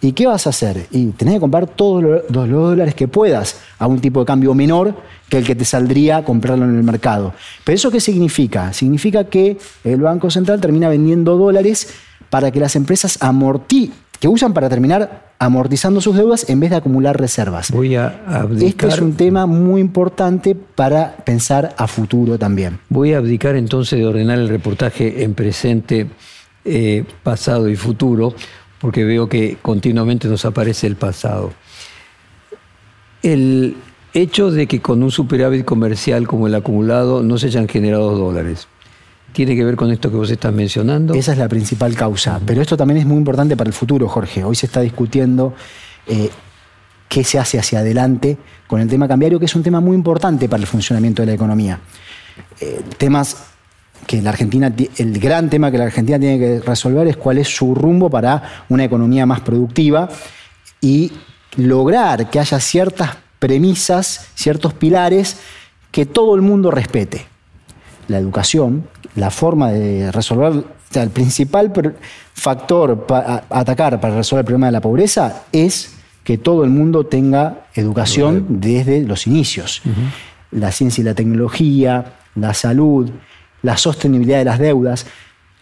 [0.00, 0.86] ¿Y qué vas a hacer?
[0.90, 4.94] Y tenés que comprar todos los, dólares que puedas a un tipo de cambio menor
[5.28, 7.32] que el que te saldría comprarlo en el mercado.
[7.64, 8.72] ¿Pero eso qué significa?
[8.72, 11.88] Significa que el Banco Central termina vendiendo dólares
[12.28, 16.76] para que las empresas amorticen, que usan para terminar amortizando sus deudas en vez de
[16.76, 17.70] acumular reservas.
[17.70, 18.68] Voy a abdicar.
[18.68, 22.78] Este es un tema muy importante para pensar a futuro también.
[22.88, 26.06] Voy a abdicar entonces de ordenar el reportaje en presente,
[26.64, 28.34] eh, pasado y futuro,
[28.80, 31.52] porque veo que continuamente nos aparece el pasado.
[33.22, 33.76] El
[34.14, 38.68] hecho de que con un superávit comercial como el acumulado no se hayan generado dólares
[39.32, 41.14] tiene que ver con esto que vos estás mencionando.
[41.14, 42.40] Esa es la principal causa.
[42.44, 44.44] Pero esto también es muy importante para el futuro, Jorge.
[44.44, 45.54] Hoy se está discutiendo
[46.06, 46.30] eh,
[47.08, 50.48] qué se hace hacia adelante con el tema cambiario, que es un tema muy importante
[50.48, 51.78] para el funcionamiento de la economía.
[52.60, 53.36] Eh, temas
[54.06, 57.48] que la Argentina, el gran tema que la Argentina tiene que resolver es cuál es
[57.54, 60.08] su rumbo para una economía más productiva
[60.80, 61.12] y
[61.56, 65.38] lograr que haya ciertas premisas, ciertos pilares
[65.90, 67.26] que todo el mundo respete.
[68.08, 71.72] La educación, la forma de resolver, o sea, el principal
[72.34, 75.92] factor para atacar para resolver el problema de la pobreza es
[76.22, 79.82] que todo el mundo tenga educación desde los inicios.
[80.50, 83.10] La ciencia y la tecnología, la salud,
[83.62, 85.06] la sostenibilidad de las deudas.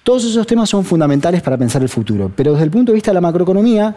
[0.03, 2.31] Todos esos temas son fundamentales para pensar el futuro.
[2.35, 3.95] Pero desde el punto de vista de la macroeconomía,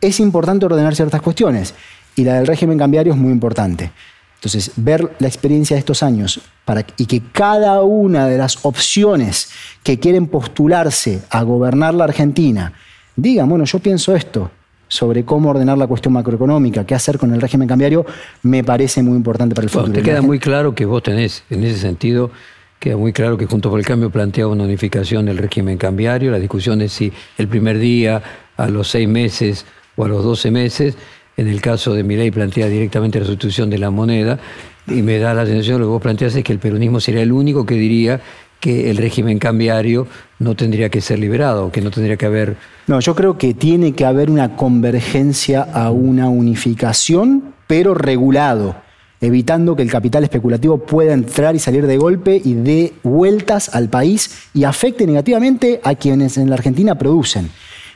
[0.00, 1.74] es importante ordenar ciertas cuestiones.
[2.16, 3.92] Y la del régimen cambiario es muy importante.
[4.38, 9.50] Entonces, ver la experiencia de estos años para, y que cada una de las opciones
[9.82, 12.72] que quieren postularse a gobernar la Argentina
[13.16, 14.50] digan, bueno, yo pienso esto
[14.86, 18.06] sobre cómo ordenar la cuestión macroeconómica, qué hacer con el régimen cambiario,
[18.42, 19.92] me parece muy importante para el futuro.
[19.92, 22.30] te queda muy claro que vos tenés, en ese sentido,
[22.78, 26.38] queda muy claro que junto por el cambio plantea una unificación del régimen cambiario, la
[26.38, 28.22] discusión es si el primer día,
[28.56, 30.96] a los seis meses o a los doce meses,
[31.38, 34.40] en el caso de ley plantea directamente la sustitución de la moneda
[34.88, 37.30] y me da la sensación, lo que vos planteas es que el peronismo sería el
[37.30, 38.20] único que diría
[38.58, 40.08] que el régimen cambiario
[40.40, 42.56] no tendría que ser liberado, que no tendría que haber...
[42.88, 48.74] No, yo creo que tiene que haber una convergencia a una unificación, pero regulado,
[49.20, 53.88] evitando que el capital especulativo pueda entrar y salir de golpe y dé vueltas al
[53.88, 57.48] país y afecte negativamente a quienes en la Argentina producen.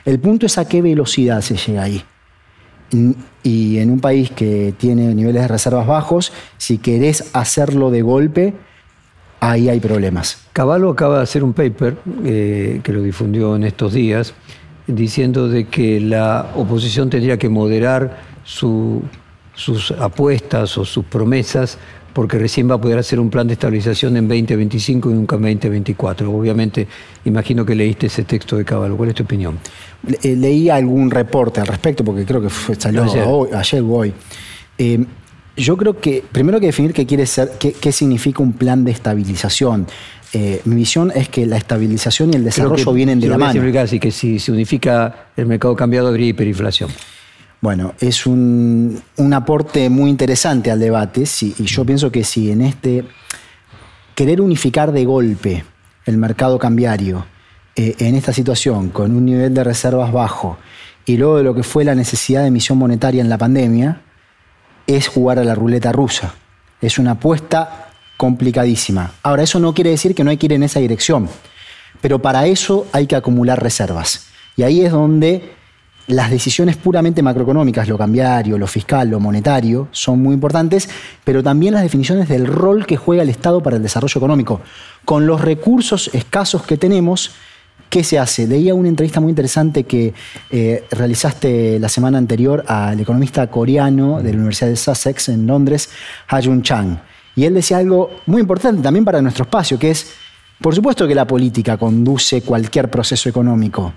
[0.05, 2.05] El punto es a qué velocidad se llega ahí.
[3.43, 8.53] Y en un país que tiene niveles de reservas bajos, si querés hacerlo de golpe,
[9.39, 10.47] ahí hay problemas.
[10.53, 14.33] Caballo acaba de hacer un paper eh, que lo difundió en estos días,
[14.87, 19.01] diciendo de que la oposición tendría que moderar sus
[19.99, 21.77] apuestas o sus promesas
[22.13, 25.41] porque recién va a poder hacer un plan de estabilización en 2025 y nunca en
[25.41, 26.31] 2024.
[26.31, 26.87] Obviamente,
[27.25, 28.95] imagino que leíste ese texto de Caballo.
[28.95, 29.59] ¿Cuál es tu opinión?
[30.21, 33.23] Eh, leí algún reporte al respecto, porque creo que salió ayer,
[33.81, 34.13] o hoy.
[34.77, 35.03] Eh,
[35.55, 38.91] yo creo que primero hay que definir qué quiere ser, qué, significa un plan de
[38.91, 39.87] estabilización.
[40.33, 43.79] Eh, mi visión es que la estabilización y el desarrollo vienen de la mano.
[43.79, 46.89] Así que si se unifica el mercado cambiado habría hiperinflación.
[47.63, 49.01] Bueno, es un,
[49.33, 53.05] aporte muy interesante al debate y yo pienso que si en este
[54.15, 55.63] querer unificar de golpe
[56.05, 57.25] el mercado cambiario
[57.77, 60.57] eh, en esta situación con un nivel de reservas bajo
[61.05, 64.01] y luego de lo que fue la necesidad de emisión monetaria en la pandemia,
[64.85, 66.33] es jugar a la ruleta rusa.
[66.81, 69.13] Es una apuesta complicadísima.
[69.23, 71.29] Ahora, eso no quiere decir que no hay que ir en esa dirección,
[72.01, 74.27] pero para eso hay que acumular reservas.
[74.57, 75.62] Y ahí es donde
[76.07, 80.89] las decisiones puramente macroeconómicas, lo cambiario, lo fiscal, lo monetario, son muy importantes,
[81.23, 84.61] pero también las definiciones del rol que juega el Estado para el desarrollo económico.
[85.05, 87.31] Con los recursos escasos que tenemos,
[87.89, 88.47] ¿qué se hace?
[88.47, 90.13] Leía una entrevista muy interesante que
[90.49, 95.89] eh, realizaste la semana anterior al economista coreano de la Universidad de Sussex en Londres,
[96.27, 96.97] Ha-Jun Chang.
[97.35, 100.11] Y él decía algo muy importante también para nuestro espacio, que es,
[100.59, 103.93] por supuesto que la política conduce cualquier proceso económico,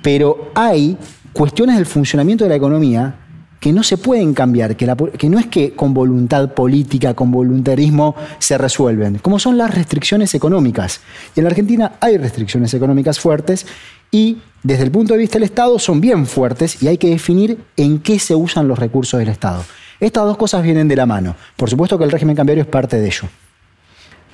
[0.00, 0.96] pero hay
[1.34, 3.16] cuestiones del funcionamiento de la economía
[3.60, 4.86] que no se pueden cambiar, que,
[5.28, 11.00] no es que con voluntad política, con voluntarismo se resuelven, como son las restricciones económicas.
[11.34, 13.66] Y en la Argentina hay restricciones económicas fuertes
[14.10, 17.58] y desde el punto de vista del Estado son bien fuertes y hay que definir
[17.76, 19.64] en qué se usan los recursos del Estado.
[19.98, 21.34] Estas dos cosas vienen de la mano.
[21.56, 23.28] Por supuesto que el régimen cambiario es parte de ello.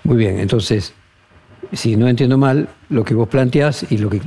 [0.02, 0.92] Muy bien, entonces,
[1.72, 4.20] si no entiendo mal, lo que vos planteás y lo que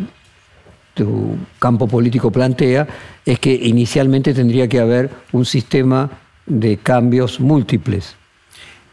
[0.94, 2.88] tu campo político plantea
[3.26, 6.10] es que inicialmente tendría que haber un sistema
[6.46, 8.16] de cambios múltiples.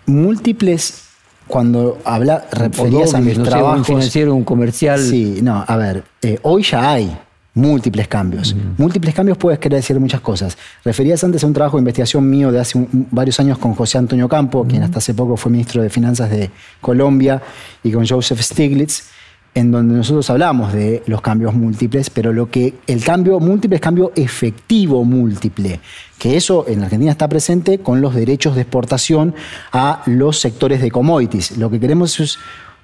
[0.07, 1.05] Múltiples
[1.47, 3.81] cuando habla, referías a mis no trabajos...
[3.81, 5.01] un financiero, un comercial...
[5.01, 7.17] Sí, no, a ver, eh, hoy ya hay
[7.55, 8.55] múltiples cambios.
[8.79, 10.57] Múltiples cambios puedes querer decir muchas cosas.
[10.85, 14.29] Referías antes a un trabajo de investigación mío de hace varios años con José Antonio
[14.29, 17.43] Campo, quien hasta hace poco fue ministro de Finanzas de Colombia,
[17.83, 19.11] y con Joseph Stiglitz
[19.55, 23.83] en donde nosotros hablamos de los cambios múltiples, pero lo que el cambio múltiple es
[23.83, 25.81] cambio efectivo múltiple,
[26.19, 29.35] que eso en Argentina está presente con los derechos de exportación
[29.73, 31.57] a los sectores de commodities.
[31.57, 32.39] Lo que queremos es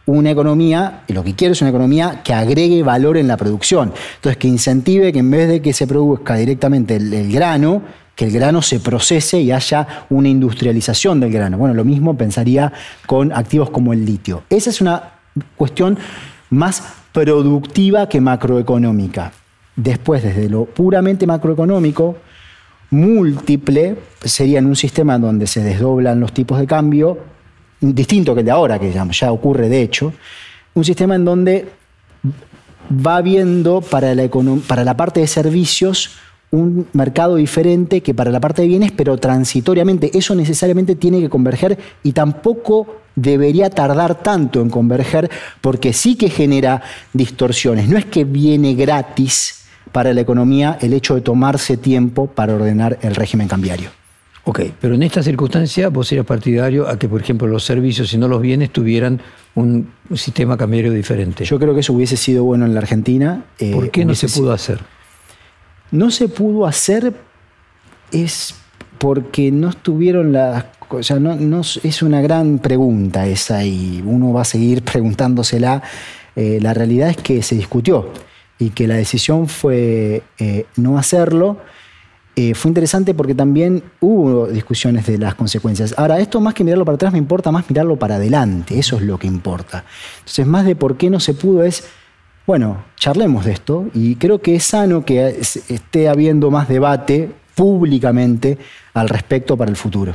[0.06, 3.92] una economía, y lo que quiero es una economía que agregue valor en la producción.
[4.16, 7.82] Entonces, que incentive que en vez de que se produzca directamente el, el grano,
[8.14, 11.58] que el grano se procese y haya una industrialización del grano.
[11.58, 12.72] Bueno, lo mismo pensaría
[13.06, 14.44] con activos como el litio.
[14.48, 15.12] Esa es una
[15.56, 15.98] cuestión
[16.56, 19.32] más productiva que macroeconómica.
[19.76, 22.16] Después, desde lo puramente macroeconómico,
[22.90, 27.18] múltiple sería en un sistema donde se desdoblan los tipos de cambio,
[27.80, 30.14] distinto que el de ahora, que ya ocurre de hecho,
[30.74, 31.68] un sistema en donde
[32.90, 34.28] va viendo para la,
[34.66, 36.16] para la parte de servicios
[36.50, 40.16] un mercado diferente que para la parte de bienes, pero transitoriamente.
[40.16, 45.30] Eso necesariamente tiene que converger y tampoco debería tardar tanto en converger
[45.60, 46.82] porque sí que genera
[47.12, 47.88] distorsiones.
[47.88, 52.98] No es que viene gratis para la economía el hecho de tomarse tiempo para ordenar
[53.02, 53.90] el régimen cambiario.
[54.44, 58.18] Ok, pero en esta circunstancia vos eras partidario a que, por ejemplo, los servicios y
[58.18, 59.20] no los bienes tuvieran
[59.56, 61.44] un sistema cambiario diferente.
[61.44, 63.44] Yo creo que eso hubiese sido bueno en la Argentina.
[63.58, 64.78] Eh, ¿Por qué no se pudo hacer?
[65.90, 67.14] No se pudo hacer
[68.12, 68.54] es
[68.98, 74.42] porque no estuvieron las O sea, no, es una gran pregunta esa y uno va
[74.42, 75.82] a seguir preguntándosela.
[76.34, 78.10] Eh, la realidad es que se discutió
[78.58, 81.58] y que la decisión fue eh, no hacerlo.
[82.38, 85.94] Eh, fue interesante porque también hubo discusiones de las consecuencias.
[85.96, 89.02] Ahora, esto más que mirarlo para atrás me importa más mirarlo para adelante, eso es
[89.02, 89.86] lo que importa.
[90.18, 91.84] Entonces, más de por qué no se pudo es,
[92.46, 98.56] bueno, charlemos de esto y creo que es sano que esté habiendo más debate públicamente
[98.94, 100.14] al respecto para el futuro.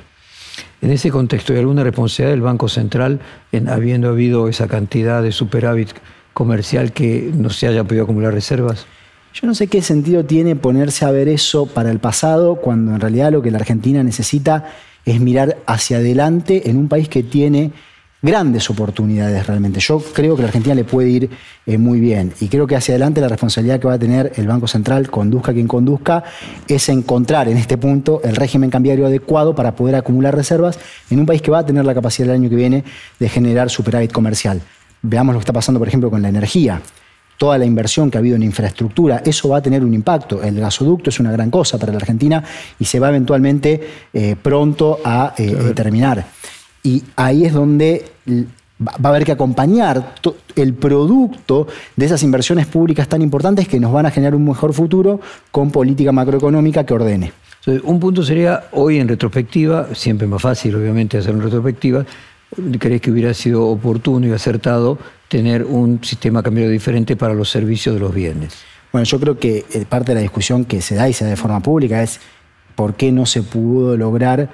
[0.82, 3.20] En ese contexto, ¿hay alguna responsabilidad del Banco Central
[3.52, 5.90] en habiendo habido esa cantidad de superávit
[6.34, 8.86] comercial que no se haya podido acumular reservas?
[9.34, 13.00] Yo no sé qué sentido tiene ponerse a ver eso para el pasado cuando en
[13.00, 14.66] realidad lo que la Argentina necesita
[15.06, 17.72] es mirar hacia adelante en un país que tiene
[18.22, 19.80] grandes oportunidades realmente.
[19.80, 21.30] Yo creo que la Argentina le puede ir
[21.66, 24.48] eh, muy bien y creo que hacia adelante la responsabilidad que va a tener el
[24.48, 26.24] Banco Central, conduzca quien conduzca,
[26.68, 30.80] es encontrar en este punto el régimen cambiario adecuado para poder acumular reservas
[31.10, 32.84] en un país que va a tener la capacidad el año que viene
[33.20, 34.62] de generar superávit comercial.
[35.02, 36.82] Veamos lo que está pasando, por ejemplo, con la energía
[37.42, 40.44] toda la inversión que ha habido en infraestructura, eso va a tener un impacto.
[40.44, 42.44] El gasoducto es una gran cosa para la Argentina
[42.78, 43.82] y se va eventualmente
[44.14, 46.24] eh, pronto a eh, terminar.
[46.84, 48.06] Y ahí es donde
[48.80, 50.16] va a haber que acompañar
[50.56, 54.74] el producto de esas inversiones públicas tan importantes que nos van a generar un mejor
[54.74, 55.20] futuro
[55.52, 57.34] con política macroeconómica que ordene.
[57.84, 62.06] un punto sería, hoy en retrospectiva, siempre más fácil obviamente hacer en retrospectiva,
[62.80, 64.98] ¿crees que hubiera sido oportuno y acertado
[65.32, 68.54] tener un sistema cambiario diferente para los servicios de los bienes.
[68.92, 71.30] Bueno, yo creo que eh, parte de la discusión que se da y se da
[71.30, 72.20] de forma pública es
[72.76, 74.50] por qué no se pudo lograr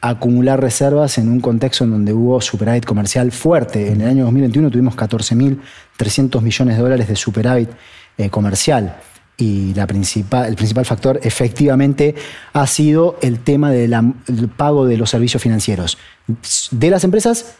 [0.00, 3.90] acumular reservas en un contexto en donde hubo superávit comercial fuerte.
[3.90, 7.70] En el año 2021 tuvimos 14.300 millones de dólares de superávit
[8.18, 8.96] eh, comercial.
[9.38, 12.14] Y la principal, el principal factor efectivamente
[12.54, 13.94] ha sido el tema del
[14.56, 15.98] pago de los servicios financieros
[16.70, 17.56] de las empresas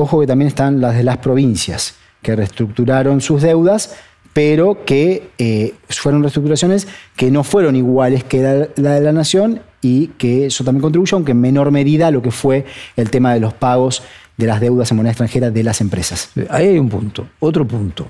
[0.00, 3.96] Ojo que también están las de las provincias, que reestructuraron sus deudas,
[4.32, 10.08] pero que eh, fueron reestructuraciones que no fueron iguales que la, de la nación y
[10.08, 12.64] que eso también contribuyó, aunque en menor medida, a lo que fue
[12.96, 14.02] el tema de los pagos
[14.36, 16.30] de las deudas en moneda extranjera de las empresas.
[16.50, 17.28] Ahí hay un punto.
[17.40, 18.06] Otro punto.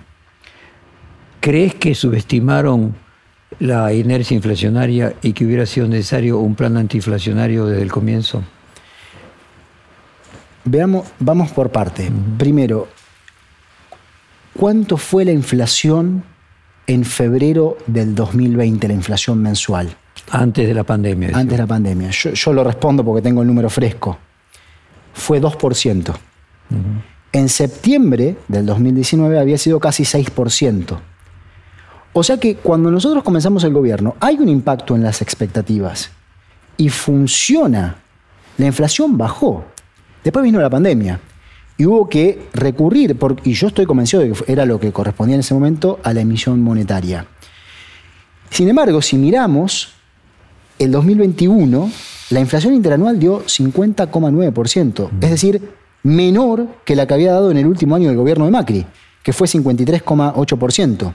[1.41, 2.95] ¿Crees que subestimaron
[3.61, 8.43] la inercia inflacionaria y que hubiera sido necesario un plan antiinflacionario desde el comienzo?
[10.65, 12.11] Veamos, vamos por parte.
[12.37, 12.89] Primero,
[14.55, 16.25] ¿cuánto fue la inflación
[16.87, 19.97] en febrero del 2020, la inflación mensual?
[20.31, 21.31] Antes de la pandemia.
[21.33, 22.11] Antes de la pandemia.
[22.11, 24.19] Yo, lo respondo porque tengo el número fresco.
[25.13, 26.15] Fue 2%.
[27.33, 30.99] En septiembre del 2019 había sido casi 6%.
[32.13, 36.11] O sea que cuando nosotros comenzamos el gobierno hay un impacto en las expectativas
[36.77, 37.97] y funciona.
[38.57, 39.65] La inflación bajó.
[40.25, 41.21] Después vino la pandemia
[41.77, 45.41] y hubo que recurrir, y yo estoy convencido de que era lo que correspondía en
[45.41, 47.27] ese momento, a la emisión monetaria.
[48.51, 49.95] Sin embargo, si miramos
[50.79, 51.91] el 2021,
[52.31, 55.71] la inflación interanual dio 50,9%, es decir,
[56.03, 58.87] menor que la que había dado en el último año del gobierno de Macri,
[59.23, 61.15] que fue 53,8%.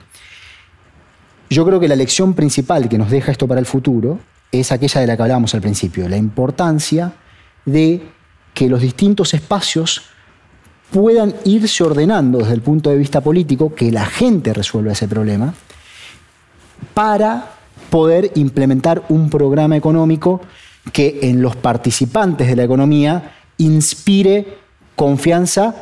[1.49, 4.19] Yo creo que la lección principal que nos deja esto para el futuro
[4.51, 7.13] es aquella de la que hablábamos al principio, la importancia
[7.65, 8.01] de
[8.53, 10.03] que los distintos espacios
[10.91, 15.53] puedan irse ordenando desde el punto de vista político, que la gente resuelva ese problema,
[16.93, 17.53] para
[17.93, 20.41] poder implementar un programa económico
[20.91, 24.57] que en los participantes de la economía inspire
[24.95, 25.75] confianza,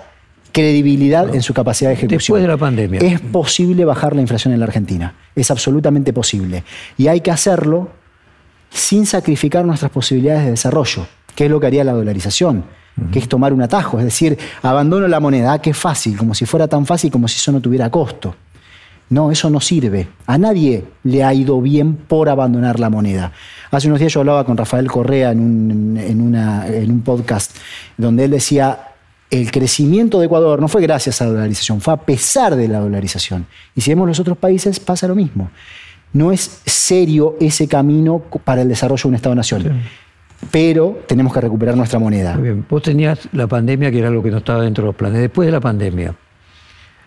[0.52, 2.18] credibilidad en su capacidad de ejecución.
[2.20, 3.00] Después de la pandemia.
[3.00, 5.16] Es posible bajar la inflación en la Argentina.
[5.34, 6.66] Es absolutamente posible.
[6.98, 7.88] Y hay que hacerlo
[8.70, 12.66] sin sacrificar nuestras posibilidades de desarrollo que es lo que haría la dolarización,
[13.14, 16.46] que es tomar un atajo, es decir, abandono la moneda, ah, qué fácil, como si
[16.46, 18.36] fuera tan fácil como si eso no tuviera costo.
[19.12, 20.08] No, eso no sirve.
[20.26, 23.32] A nadie le ha ido bien por abandonar la moneda.
[23.70, 27.56] Hace unos días yo hablaba con Rafael Correa en un, en un podcast
[27.98, 28.88] donde él decía,
[29.30, 32.80] el crecimiento de Ecuador no fue gracias a la dolarización, fue a pesar de la
[32.80, 33.46] dolarización.
[33.76, 35.52] Y si vemos los otros países, pasa lo mismo.
[36.14, 39.82] No es serio ese camino para el desarrollo de un Estado-nación
[40.50, 42.34] pero tenemos que recuperar nuestra moneda.
[42.34, 44.96] Muy bien, vos tenías la pandemia, que era lo que no estaba dentro de los
[44.96, 45.22] planes.
[45.22, 46.16] Después de la pandemia,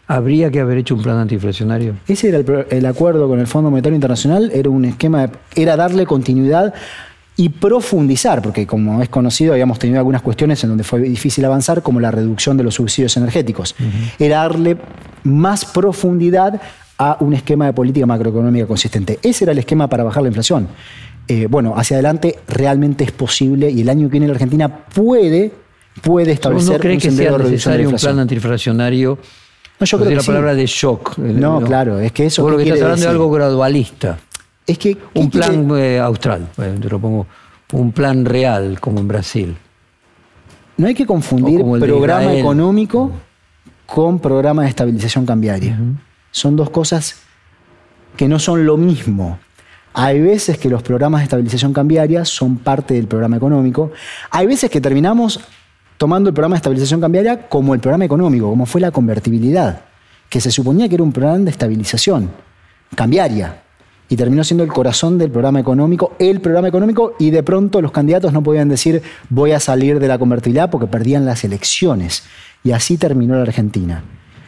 [0.07, 1.95] ¿habría que haber hecho un plan antiinflacionario?
[2.07, 2.39] Ese era
[2.71, 6.75] el, acuerdo con el Fondo Monetario Internacional, era un esquema, era darle continuidad
[7.37, 11.83] y profundizar, porque como es conocido, habíamos tenido algunas cuestiones en donde fue difícil avanzar,
[11.83, 13.75] como la reducción de los subsidios energéticos.
[14.19, 14.77] Era darle
[15.25, 16.61] más profundidad
[16.97, 19.19] a un esquema de política macroeconómica consistente.
[19.23, 20.69] Ese era el esquema para bajar la inflación.
[21.27, 25.53] eh, bueno, hacia adelante realmente es posible y el año que viene la Argentina puede,
[26.03, 29.19] puede establecer ¿No cree un que sendero sea de de necesario un plan antiinflacionario?
[29.81, 30.27] No, yo creo que la sí.
[30.29, 31.19] palabra de shock.
[31.19, 33.11] No, claro, es que eso Vos lo ¿qué que estás hablando de decir?
[33.21, 34.19] algo gradualista.
[34.67, 36.49] Es que, ¿qué Un quiere- plan eh, austral.
[36.57, 37.27] Bueno, te lo pongo.
[37.73, 39.57] Un plan real, como en Brasil.
[40.77, 43.11] No hay que confundir de programa económico
[43.87, 45.79] con programa de estabilización cambiaria.
[46.31, 47.17] Son dos cosas
[48.17, 49.39] que no son lo mismo.
[49.93, 53.93] Hay veces que los programas de estabilización cambiaria son parte del programa económico.
[54.31, 55.41] Hay veces que terminamos
[55.97, 59.83] tomando el programa de estabilización cambiaria como el programa económico, como fue la convertibilidad,
[60.29, 62.31] que se suponía que era un programa de estabilización
[62.95, 63.61] cambiaria.
[64.07, 67.91] Y terminó siendo el corazón del programa económico, el programa económico, y de pronto los
[67.91, 72.25] candidatos no podían decir voy a salir de la convertibilidad porque perdían las elecciones.
[72.63, 74.05] Y así terminó la Argentina.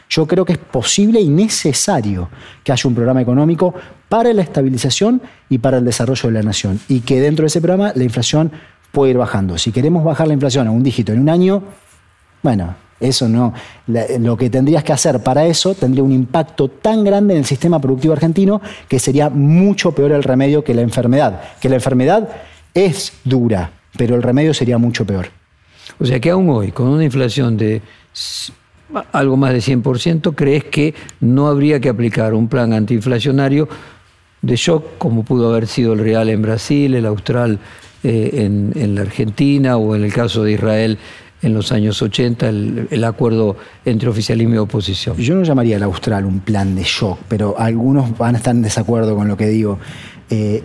[0.09, 2.29] Yo creo que es posible y necesario
[2.63, 3.73] que haya un programa económico
[4.07, 6.79] para la estabilización y para el desarrollo de la nación.
[6.87, 8.51] Y que dentro de ese programa la inflación
[8.97, 9.59] puede ir bajando.
[9.59, 11.61] Si queremos bajar la inflación a un dígito en un año,
[12.41, 13.53] bueno, eso no.
[13.85, 17.79] Lo que tendrías que hacer para eso tendría un impacto tan grande en el sistema
[17.79, 21.41] productivo argentino que sería mucho peor el remedio que la enfermedad.
[21.61, 22.27] Que la enfermedad
[22.73, 25.27] es dura, pero el remedio sería mucho peor.
[25.99, 27.83] O sea que aún hoy, con una inflación de
[29.11, 33.69] algo más de 100%, ¿crees que no habría que aplicar un plan antiinflacionario
[34.41, 37.59] de shock como pudo haber sido el real en Brasil, el austral
[38.09, 40.97] eh, en, la Argentina o en el caso de Israel
[41.41, 45.17] en los años 80, el, acuerdo entre oficialismo y oposición?
[45.17, 48.61] Yo no llamaría al austral un plan de shock, pero algunos van a estar en
[48.61, 49.77] desacuerdo con lo que digo.
[50.29, 50.63] Eh,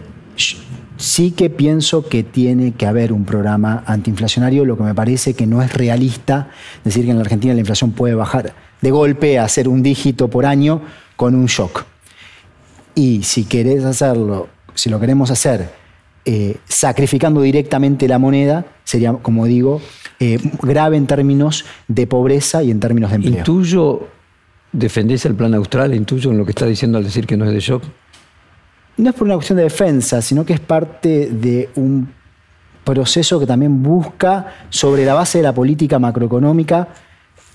[0.97, 5.49] sí que pienso que tiene que haber un programa antiinflacionario, lo que me parece que
[5.49, 6.49] no es realista
[6.84, 10.28] decir que en la Argentina la inflación puede bajar de golpe a ser un dígito
[10.28, 10.80] por año
[11.16, 11.86] con un shock.
[12.95, 15.82] Y si querés hacerlo, si lo queremos hacer
[16.25, 19.81] eh, sacrificando directamente la moneda, sería, como digo,
[20.20, 23.39] eh, grave en términos de pobreza y en términos de empleo.
[23.39, 24.09] ¿Intuyo,
[24.73, 27.53] defendés el plan austral, intuyo en lo que está diciendo al decir que no es
[27.53, 27.83] de shock?
[28.97, 32.09] no es por una cuestión de defensa, sino que es parte de un
[32.85, 36.89] proceso que también busca, sobre la base de la política macroeconómica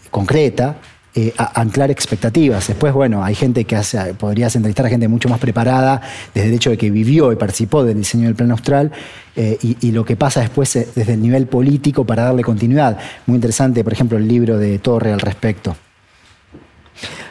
[0.09, 0.77] concreta,
[1.15, 2.67] eh, anclar expectativas.
[2.67, 6.01] Después, bueno, hay gente que hace, podrías entrevistar a gente mucho más preparada,
[6.33, 8.91] desde el hecho de que vivió y participó del diseño del plan austral,
[9.35, 12.97] eh, y, lo que pasa después eh, desde el nivel político para darle continuidad.
[13.25, 15.75] Muy interesante, por ejemplo, el libro de Torre al respecto.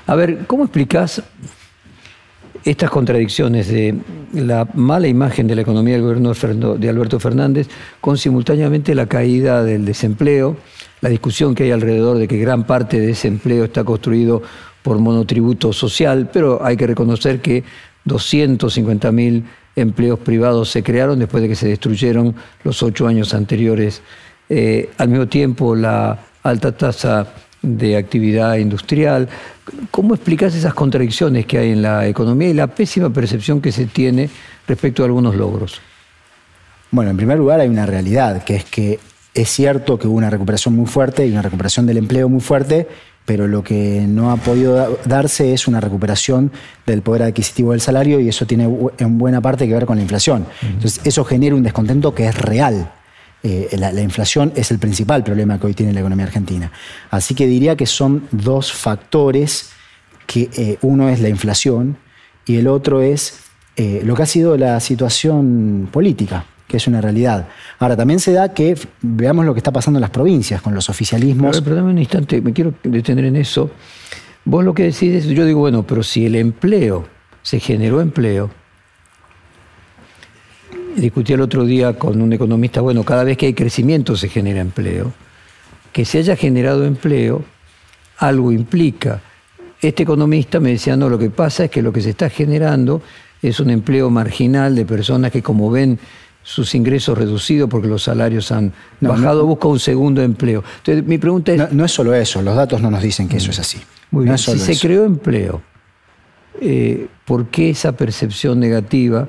[0.07, 1.22] A ver, ¿cómo explicás
[2.64, 3.95] estas contradicciones de
[4.33, 6.35] la mala imagen de la economía del gobierno
[6.77, 7.68] de Alberto Fernández
[8.01, 10.57] con simultáneamente la caída del desempleo,
[11.01, 14.42] la discusión que hay alrededor de que gran parte de ese empleo está construido
[14.82, 17.64] por monotributo social, pero hay que reconocer que
[18.07, 19.42] 250.000
[19.74, 22.34] empleos privados se crearon después de que se destruyeron
[22.64, 24.03] los ocho años anteriores.
[24.49, 27.26] Eh, al mismo tiempo, la alta tasa
[27.62, 29.28] de actividad industrial.
[29.90, 33.86] ¿Cómo explicas esas contradicciones que hay en la economía y la pésima percepción que se
[33.86, 34.30] tiene
[34.66, 35.80] respecto a algunos logros?
[36.90, 39.01] Bueno, en primer lugar hay una realidad, que es que
[39.37, 42.89] es cierto que hubo una recuperación muy fuerte y una recuperación del empleo muy fuerte,
[43.24, 46.51] pero lo que no ha podido da- darse es una recuperación
[46.87, 48.68] del poder adquisitivo del salario y eso tiene
[48.99, 50.47] en buena parte que ver con la inflación.
[50.62, 52.93] Entonces, eso genera un descontento que es real.
[53.43, 56.72] Eh, la, la inflación es el principal problema que hoy tiene la economía argentina.
[57.11, 59.70] Así que diría que son dos factores,
[60.26, 61.97] que eh, uno es la inflación
[62.47, 63.41] y el otro es
[63.76, 67.49] eh, lo que ha sido la situación política, que es una realidad.
[67.79, 70.89] Ahora, también se da que veamos lo que está pasando en las provincias con los
[70.89, 71.53] oficialismos.
[71.53, 73.71] ver, perdóname un instante, me quiero detener en eso.
[74.45, 77.07] Vos lo que decís es, yo digo, bueno, pero si el empleo,
[77.43, 78.51] se generó empleo,
[80.97, 84.61] discutí el otro día con un economista, bueno, cada vez que hay crecimiento se genera
[84.61, 85.12] empleo,
[85.93, 87.45] que se haya generado empleo,
[88.19, 89.21] algo implica.
[89.81, 93.03] Este economista me decía, no, lo que pasa es que lo que se está generando
[93.43, 95.99] es un empleo marginal de personas que como ven
[96.49, 100.62] sus ingresos reducidos porque los salarios han No, bajado, busca un segundo empleo.
[100.78, 103.38] Entonces, mi pregunta es, No, no es solo eso, los datos no nos dicen que
[103.38, 103.78] eso es así.
[104.12, 104.80] muy no bien, es si se eso.
[104.86, 105.61] creó empleo,
[106.61, 109.28] eh, ¿por qué esa percepción negativa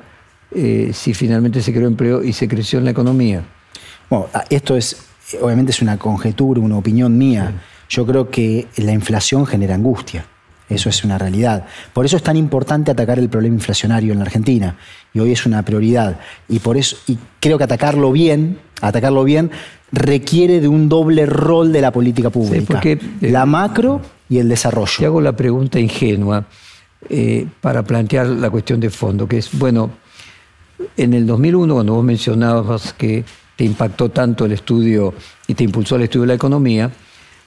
[0.54, 3.42] eh, si finalmente se creó empleo y se creció en la economía?
[4.08, 4.96] Bueno, ah, esto es,
[5.40, 7.52] obviamente es una conjetura, una opinión mía.
[7.88, 10.24] Yo creo que la inflación genera angustia.
[10.68, 11.64] Eso es una realidad.
[11.92, 14.76] Por eso es tan importante atacar el problema inflacionario en la Argentina.
[15.14, 16.20] Y hoy es una prioridad.
[16.48, 19.50] Y por eso, y creo que atacarlo bien, atacarlo bien,
[19.92, 22.74] requiere de un doble rol de la política pública.
[22.74, 25.06] porque, eh, la macro y el Te desarrollo.
[25.06, 26.44] hago la pregunta ingenua
[27.08, 29.90] eh, para plantear la cuestión de fondo, que es, bueno,
[30.96, 33.24] En el 2001, cuando vos mencionabas que
[33.56, 35.12] te impactó tanto el estudio
[35.48, 36.90] y te impulsó el estudio de la economía,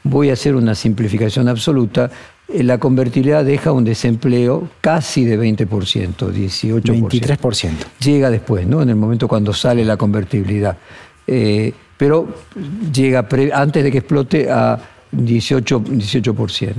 [0.03, 2.11] voy a hacer una simplificación absoluta.
[2.53, 6.81] Eh, la convertibilidad deja un desempleo casi de 20%, 18%.
[6.81, 7.71] 23%.
[7.99, 8.81] Llega después, ¿no?
[8.81, 10.77] En el momento cuando sale la convertibilidad.
[11.27, 12.27] Eh, pero
[12.91, 14.79] llega antes de que explote a
[15.11, 15.83] 18%.
[15.83, 16.73] 18%.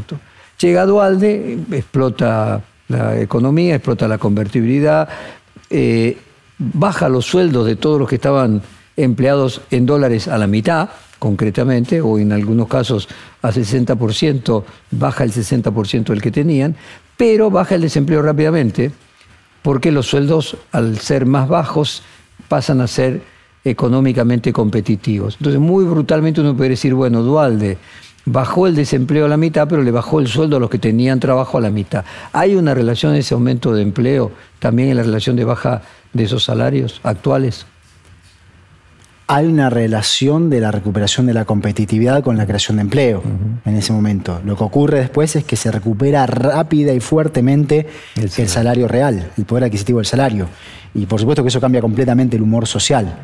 [0.60, 5.08] Llega Dualde, explota la economía, explota la convertibilidad,
[5.70, 6.16] eh,
[6.58, 8.62] baja los sueldos de todos los que estaban
[8.96, 10.90] empleados en dólares a la mitad,
[11.22, 13.08] concretamente, o en algunos casos
[13.42, 16.74] a 60%, baja el 60% del que tenían,
[17.16, 18.90] pero baja el desempleo rápidamente,
[19.62, 22.02] porque los sueldos, al ser más bajos,
[22.48, 23.22] pasan a ser
[23.62, 25.36] económicamente competitivos.
[25.38, 27.78] Entonces, muy brutalmente uno puede decir, bueno, Dualde
[28.24, 31.20] bajó el desempleo a la mitad, pero le bajó el sueldo a los que tenían
[31.20, 32.04] trabajo a la mitad.
[32.32, 36.24] ¿Hay una relación en ese aumento de empleo también en la relación de baja de
[36.24, 37.64] esos salarios actuales?
[39.34, 43.22] Hay una relación de la recuperación de la competitividad con la creación de empleo
[43.64, 44.42] en ese momento.
[44.44, 48.42] Lo que ocurre después es que se recupera rápida y fuertemente el salario.
[48.42, 50.48] el salario real, el poder adquisitivo del salario.
[50.92, 53.20] Y por supuesto que eso cambia completamente el humor social.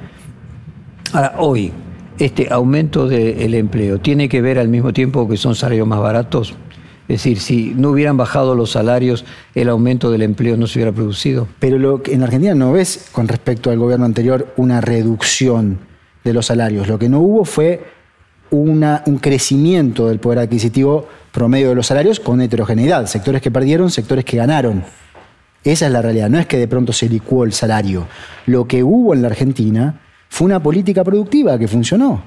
[1.13, 1.73] Ahora, hoy,
[2.19, 6.55] este aumento del empleo tiene que ver al mismo tiempo que son salarios más baratos?
[7.03, 10.93] Es decir, si no hubieran bajado los salarios, el aumento del empleo no se hubiera
[10.93, 11.49] producido.
[11.59, 15.87] Pero lo que en Argentina no ves con respecto al gobierno anterior una reducción
[16.29, 16.87] de los salarios.
[16.89, 17.83] Lo que no hubo fue
[18.51, 23.07] un crecimiento del poder adquisitivo promedio de los salarios con heterogeneidad.
[23.07, 24.85] Sectores que perdieron, sectores que ganaron.
[25.65, 26.31] Esa es la realidad.
[26.31, 28.07] No es que de pronto se licuó el salario.
[28.47, 32.23] Lo que hubo en la Argentina fue una política productiva que funcionó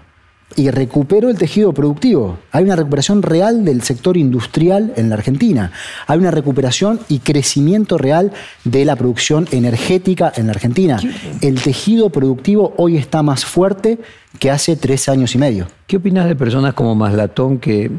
[0.55, 2.37] y recuperó el tejido productivo.
[2.51, 5.71] Hay una recuperación real del sector industrial en la Argentina.
[6.07, 8.31] Hay una recuperación y crecimiento real
[8.63, 10.99] de la producción energética en la Argentina.
[11.41, 13.99] El tejido productivo hoy está más fuerte
[14.39, 15.67] que hace tres años y medio.
[15.87, 17.91] ¿Qué opinas de personas como Maslatón que,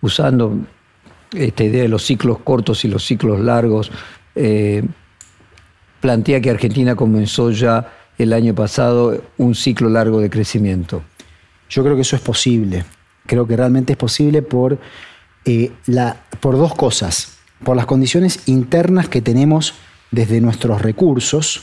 [0.00, 0.58] usando
[1.32, 3.90] esta idea de los ciclos cortos y los ciclos largos,
[4.34, 4.82] eh,
[6.00, 11.02] plantea que Argentina comenzó ya el año pasado un ciclo largo de crecimiento?
[11.70, 12.84] Yo creo que eso es posible.
[13.26, 14.78] Creo que realmente es posible por,
[15.44, 17.38] eh, la, por dos cosas.
[17.64, 19.74] Por las condiciones internas que tenemos
[20.10, 21.62] desde nuestros recursos.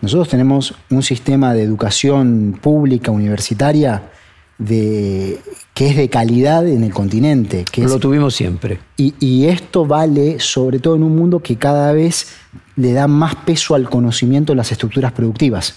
[0.00, 4.10] Nosotros tenemos un sistema de educación pública universitaria
[4.58, 5.40] de,
[5.72, 7.64] que es de calidad en el continente.
[7.64, 8.78] Que Lo tuvimos siempre.
[8.96, 12.28] Y, y, esto vale sobre todo en un mundo que cada vez
[12.76, 15.76] le da más peso al conocimiento de las estructuras productivas.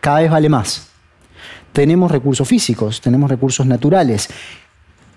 [0.00, 0.89] Cada vez vale más.
[1.72, 4.28] Tenemos recursos físicos, tenemos recursos naturales,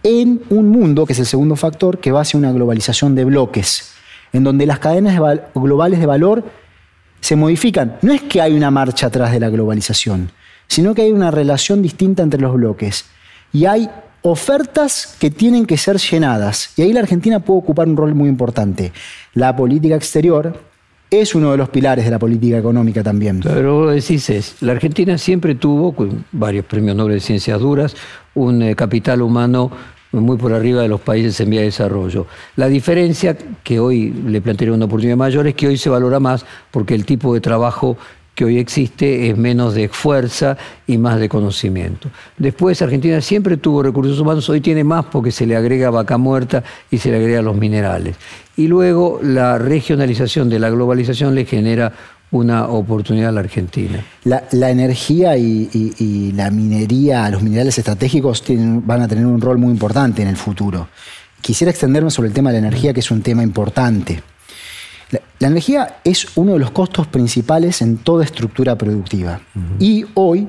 [0.04, 3.94] en un mundo, que es el segundo factor, que va hacia una globalización de bloques,
[4.34, 5.20] en donde las cadenas
[5.56, 6.44] globales de valor
[7.22, 7.98] se modifican.
[8.02, 10.32] No es que hay una marcha atrás de la globalización,
[10.68, 13.06] sino que hay una relación distinta entre los bloques.
[13.54, 13.90] Y hay
[14.24, 16.72] ofertas que tienen que ser llenadas.
[16.76, 18.92] Y ahí la Argentina puede ocupar un rol muy importante.
[19.34, 20.60] La política exterior,
[21.22, 23.40] es uno de los pilares de la política económica también.
[23.42, 27.96] Pero vos decís es, la Argentina siempre tuvo, con varios premios Nobel de Ciencias Duras,
[28.34, 29.72] un eh, capital humano
[30.12, 32.28] muy por arriba de los países en vía de desarrollo.
[32.56, 36.46] La diferencia, que hoy le plantearía una oportunidad mayor, es que hoy se valora más
[36.72, 37.98] porque el tipo de trabajo
[38.36, 40.58] que hoy existe es menos de fuerza
[40.88, 42.10] y más de conocimiento.
[42.38, 46.64] Después Argentina siempre tuvo recursos humanos, hoy tiene más porque se le agrega vaca muerta
[46.90, 48.16] y se le agrega los minerales.
[48.56, 51.92] Y luego la regionalización de la globalización le genera
[52.34, 54.04] una oportunidad a la Argentina.
[54.24, 60.24] La, energía y, la minería, los minerales estratégicos van a tener un rol muy importante
[60.24, 60.90] en el futuro.
[61.42, 64.22] Quisiera extenderme sobre el tema de la energía, que es un tema importante.
[65.40, 69.40] La, energía es uno de los costos principales en toda estructura productiva.
[69.78, 70.48] Y hoy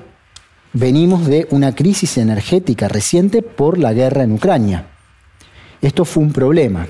[0.72, 4.86] venimos de una crisis energética reciente por la guerra en Ucrania.
[5.82, 6.86] Esto fue un problema.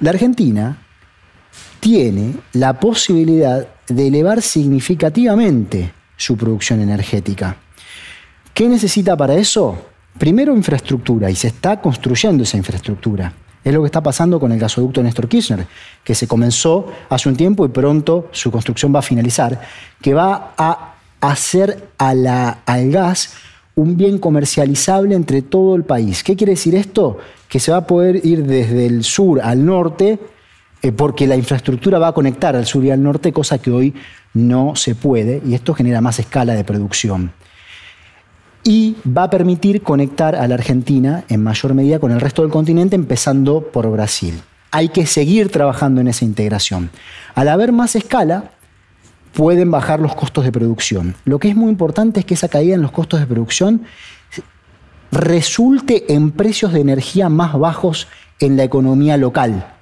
[0.00, 0.76] La Argentina
[1.80, 7.56] tiene la posibilidad de elevar significativamente su producción energética.
[8.52, 9.78] ¿Qué necesita para eso?
[10.18, 13.32] Primero infraestructura, y se está construyendo esa infraestructura.
[13.64, 15.66] Es lo que está pasando con el gasoducto Néstor Kirchner,
[16.04, 19.60] que se comenzó hace un tiempo y pronto su construcción va a finalizar,
[20.00, 23.34] que va a hacer al gas
[23.74, 26.22] un bien comercializable entre todo el país.
[26.22, 27.18] ¿Qué quiere decir esto?
[27.48, 30.18] Que se va a poder ir desde el sur al norte,
[30.82, 33.94] eh, porque la infraestructura va a conectar al sur y al norte, cosa que hoy
[34.34, 37.32] no se puede, y esto genera más escala de producción
[38.66, 42.50] y va a permitir conectar a la Argentina en mayor medida con el resto del
[42.50, 44.42] continente, empezando por Brasil.
[44.72, 46.90] Hay que seguir trabajando en esa integración.
[47.36, 48.50] Al haber más escala,
[49.34, 51.14] pueden bajar los costos de producción.
[51.24, 53.82] Lo que es muy importante es que esa caída en los costos de producción
[55.16, 58.08] resulte en precios de energía más bajos
[58.38, 59.72] en la economía local.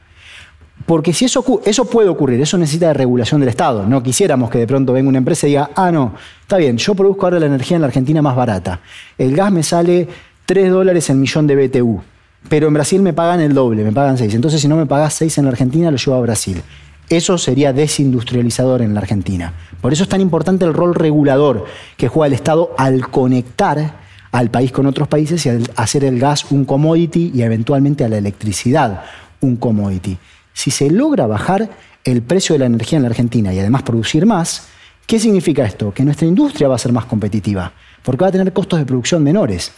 [0.87, 3.87] Porque si eso, eso puede ocurrir, eso necesita de regulación del Estado.
[3.87, 6.95] No quisiéramos que de pronto venga una empresa y diga, ah, no, está bien, yo
[6.95, 8.81] produzco ahora la energía en la Argentina más barata.
[9.17, 10.09] El gas me sale
[10.47, 12.03] 3 dólares el millón de BTU,
[12.49, 14.35] pero en Brasil me pagan el doble, me pagan 6.
[14.35, 16.61] Entonces si no me pagas 6 en la Argentina, lo llevo a Brasil.
[17.09, 19.53] Eso sería desindustrializador en la Argentina.
[19.81, 21.65] Por eso es tan importante el rol regulador
[21.97, 24.04] que juega el Estado al conectar
[24.35, 28.19] al país con otros países y hacer el gas un commodity y eventualmente a la
[28.19, 29.05] electricidad
[29.41, 30.19] un commodity.
[30.53, 31.71] Si se logra bajar
[32.03, 34.67] el precio de la energía en la Argentina y además producir más,
[35.07, 35.95] ¿qué significa esto?
[35.95, 37.73] Que nuestra industria va a ser más competitiva,
[38.03, 39.71] porque va a tener costos de producción menores.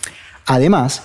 [0.46, 1.02] Además,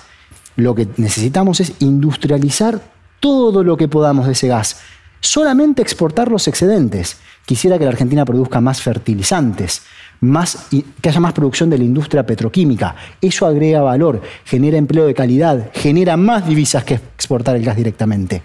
[0.56, 2.80] lo que necesitamos es industrializar
[3.20, 4.78] todo lo que podamos de ese gas,
[5.20, 7.18] solamente exportar los excedentes.
[7.44, 9.82] Quisiera que la Argentina produzca más fertilizantes,
[10.20, 10.68] más,
[11.00, 12.94] que haya más producción de la industria petroquímica.
[13.20, 18.42] Eso agrega valor, genera empleo de calidad, genera más divisas que exportar el gas directamente.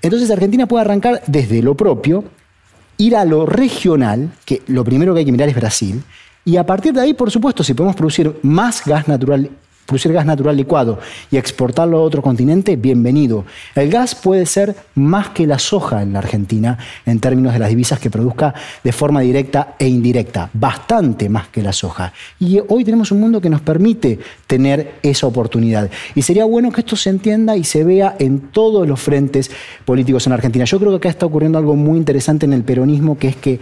[0.00, 2.24] Entonces Argentina puede arrancar desde lo propio,
[2.96, 6.02] ir a lo regional, que lo primero que hay que mirar es Brasil,
[6.44, 9.50] y a partir de ahí, por supuesto, si podemos producir más gas natural
[9.90, 11.00] producir gas natural licuado
[11.32, 13.44] y exportarlo a otro continente, bienvenido.
[13.74, 17.70] El gas puede ser más que la soja en la Argentina en términos de las
[17.70, 22.12] divisas que produzca de forma directa e indirecta, bastante más que la soja.
[22.38, 25.90] Y hoy tenemos un mundo que nos permite tener esa oportunidad.
[26.14, 29.50] Y sería bueno que esto se entienda y se vea en todos los frentes
[29.84, 30.64] políticos en Argentina.
[30.66, 33.58] Yo creo que acá está ocurriendo algo muy interesante en el peronismo, que es que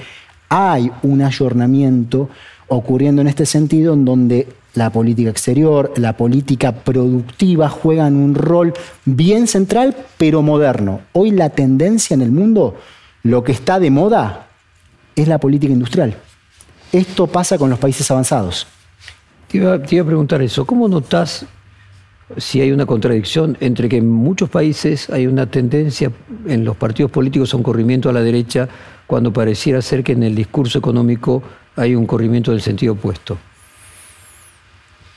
[0.51, 2.29] hay un ayornamiento
[2.69, 8.73] ocurriendo en este sentido en donde la política exterior, la política productiva juegan un rol
[9.05, 11.01] bien central, pero moderno.
[11.13, 12.77] Hoy la tendencia en el mundo,
[13.23, 14.49] lo que está de moda,
[15.17, 16.17] es la política industrial.
[16.93, 18.67] Esto pasa con los países avanzados.
[19.49, 21.47] Te iba, a preguntar eso, ¿cómo notas
[22.37, 26.13] si hay una contradicción entre que en muchos países hay una tendencia
[26.47, 28.69] en los partidos políticos a un corrimiento a la derecha,
[29.07, 31.43] cuando pareciera ser que en el discurso económico
[31.77, 33.39] hay un corrimiento del sentido opuesto?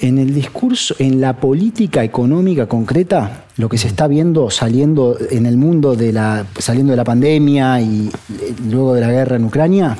[0.02, 5.46] En el discurso, en la política económica concreta, lo que se está viendo saliendo en
[5.46, 9.46] el mundo de la, saliendo de la pandemia y eh, luego de la guerra en
[9.46, 9.96] Ucrania,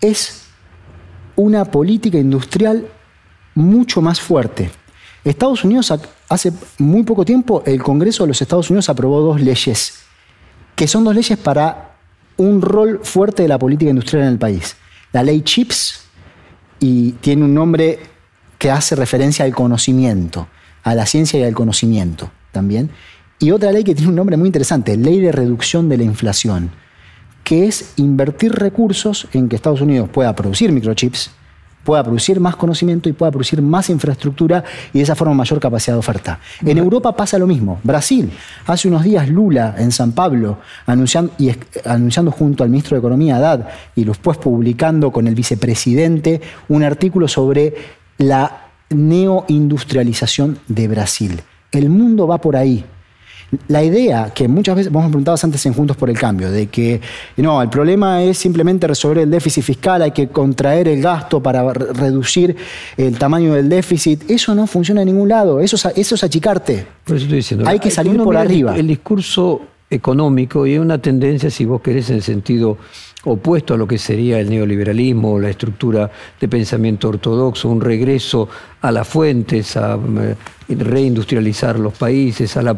[0.00, 0.46] es
[1.36, 2.88] una política industrial
[3.54, 4.72] mucho más fuerte.
[5.22, 5.94] Estados Unidos,
[6.28, 9.94] hace muy poco tiempo, el Congreso de los Estados Unidos aprobó dos leyes,
[10.74, 11.94] que son dos leyes para
[12.36, 14.76] un rol fuerte de la política industrial en el país.
[15.12, 16.00] La ley CHIPS,
[16.80, 18.13] y tiene un nombre
[18.64, 20.48] que hace referencia al conocimiento,
[20.84, 22.88] a la ciencia y al conocimiento también.
[23.38, 26.70] Y otra ley que tiene un nombre muy interesante, Ley de Reducción de la Inflación,
[27.42, 31.30] que es invertir recursos en que Estados Unidos pueda producir microchips,
[31.84, 35.96] pueda producir más conocimiento y pueda producir más infraestructura y de esa forma mayor capacidad
[35.96, 36.40] de oferta.
[36.64, 37.80] En Europa pasa lo mismo.
[37.82, 38.30] Brasil,
[38.66, 41.52] hace unos días Lula en San Pablo, anunciando, y,
[41.84, 47.28] anunciando junto al ministro de Economía, Haddad, y después publicando con el vicepresidente un artículo
[47.28, 51.40] sobre la neoindustrialización de Brasil.
[51.72, 52.84] El mundo va por ahí.
[53.68, 56.66] La idea que muchas veces, vos me preguntabas antes en Juntos por el Cambio, de
[56.66, 57.00] que
[57.36, 61.72] no, el problema es simplemente resolver el déficit fiscal, hay que contraer el gasto para
[61.72, 62.56] reducir
[62.96, 66.86] el tamaño del déficit, eso no funciona en ningún lado, eso es, eso es achicarte.
[67.04, 68.76] Por eso estoy diciendo, hay que salir por arriba.
[68.76, 72.78] El discurso económico y una tendencia, si vos querés, en el sentido
[73.24, 76.10] opuesto a lo que sería el neoliberalismo, la estructura
[76.40, 78.48] de pensamiento ortodoxo, un regreso
[78.80, 80.34] a las fuentes, a eh,
[80.68, 82.74] reindustrializar los países, a la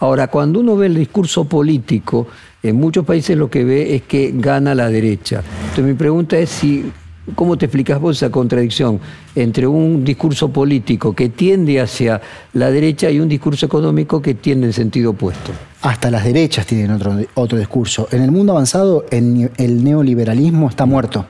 [0.00, 2.26] Ahora, cuando uno ve el discurso político,
[2.62, 5.42] en muchos países lo que ve es que gana la derecha.
[5.60, 6.90] Entonces mi pregunta es si
[7.34, 9.00] ¿Cómo te explicas vos esa contradicción
[9.34, 12.20] entre un discurso político que tiende hacia
[12.52, 15.50] la derecha y un discurso económico que tiende en sentido opuesto?
[15.82, 18.08] Hasta las derechas tienen otro, otro discurso.
[18.12, 21.26] En el mundo avanzado el, el neoliberalismo está muerto.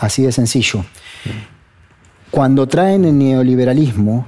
[0.00, 0.84] Así de sencillo.
[2.30, 4.26] Cuando traen el neoliberalismo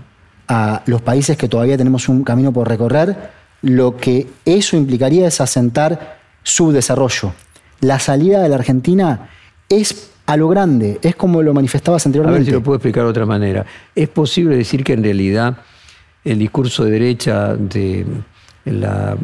[0.48, 3.30] a los países que todavía tenemos un camino por recorrer,
[3.61, 7.32] lo que eso implicaría es asentar su desarrollo.
[7.80, 9.28] La salida de la Argentina
[9.68, 12.36] es a lo grande, es como lo manifestabas anteriormente.
[12.36, 13.64] A ver si lo puedo explicar de otra manera.
[13.94, 15.56] ¿Es posible decir que en realidad
[16.24, 18.04] el discurso de derecha de
[18.64, 19.16] la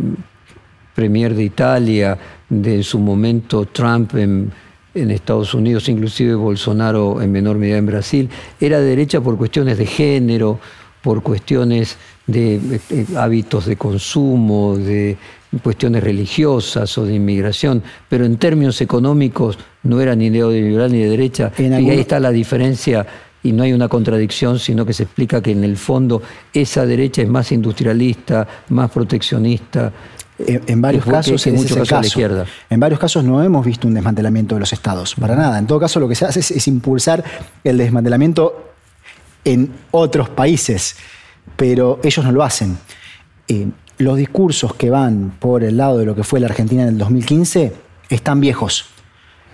[0.95, 2.17] Premier de Italia,
[2.49, 4.53] de en su momento Trump en,
[4.95, 8.31] en Estados Unidos, inclusive Bolsonaro en menor medida en Brasil,
[8.61, 10.61] era derecha por cuestiones de género
[11.03, 15.19] por cuestiones de eh, hábitos de consumo, de
[15.61, 21.11] cuestiones religiosas o de inmigración, pero en términos económicos no era ni neoliberal ni de
[21.11, 21.53] derecha.
[21.59, 23.07] y ahí está la diferencia
[23.43, 26.23] y no hay una contradicción, sino que se explica que en el fondo
[26.53, 29.93] esa derecha es más industrialista, más proteccionista.
[30.39, 32.47] En, varios casos, en muchos casos, la izquierda.
[32.71, 35.59] En varios casos no hemos visto un desmantelamiento de los estados, para nada.
[35.59, 37.23] En todo caso, lo que se hace es, impulsar
[37.63, 38.73] el desmantelamiento
[39.45, 40.97] en otros países,
[41.57, 42.79] pero ellos no lo hacen.
[43.49, 43.69] Eh,
[44.03, 46.99] los discursos que van por el lado de lo que fue la Argentina en el
[46.99, 47.73] 2015
[48.11, 48.87] están viejos.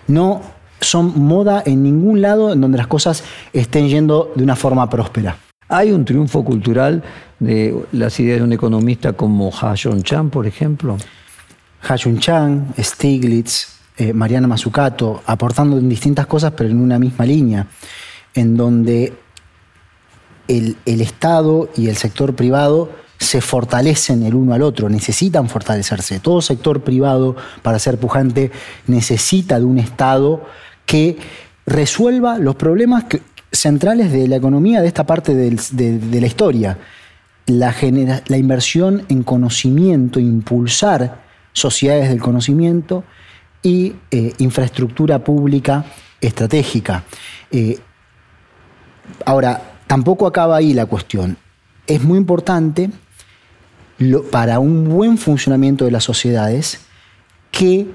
[0.07, 0.43] No
[0.81, 5.37] son moda en ningún lado en donde las cosas estén yendo de una forma próspera.
[5.69, 7.03] ¿Hay un triunfo cultural
[7.39, 10.97] de las ideas de un economista como Ha Chan, por ejemplo?
[11.87, 13.69] Ha Chan, Stiglitz,
[13.99, 17.67] eh, Mariana Mazzucato, aportando en distintas cosas, pero en una misma línea,
[18.35, 19.13] en donde
[20.47, 26.21] el, el Estado y el sector privado se fortalecen el uno al otro, necesitan fortalecerse.
[26.21, 28.51] Todo sector privado, para ser pujante,
[28.87, 30.45] necesita de un Estado
[30.87, 31.19] que
[31.67, 33.05] resuelva los problemas
[33.51, 36.79] centrales de la economía de esta parte de, la historia.
[37.47, 37.75] La,
[38.37, 43.05] inversión en conocimiento, impulsar sociedades del conocimiento
[43.63, 45.85] y eh, infraestructura pública
[46.21, 47.05] estratégica.
[47.51, 47.79] Eh,
[49.25, 51.37] ahora, tampoco acaba ahí la cuestión.
[51.87, 52.91] Es muy importante
[54.31, 56.81] para un buen funcionamiento de las sociedades
[57.51, 57.89] que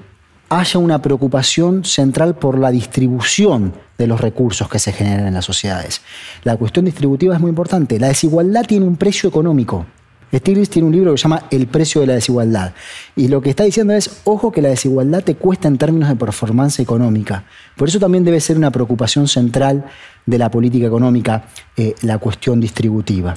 [0.48, 5.44] haya una preocupación central por la distribución de los recursos que se generan en las
[5.44, 6.02] sociedades.
[6.42, 7.98] La cuestión distributiva es muy importante.
[7.98, 9.86] La desigualdad tiene un precio económico.
[10.32, 12.72] Stiglitz tiene un libro que se llama El precio de la desigualdad.
[13.14, 16.16] Y lo que está diciendo es, ojo que la desigualdad te cuesta en términos de
[16.16, 17.44] performance económica.
[17.76, 19.84] Por eso también debe ser una preocupación central
[20.26, 21.44] de la política económica
[21.76, 23.36] eh, la cuestión distributiva.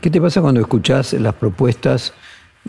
[0.00, 2.12] ¿Qué te pasa cuando escuchás las propuestas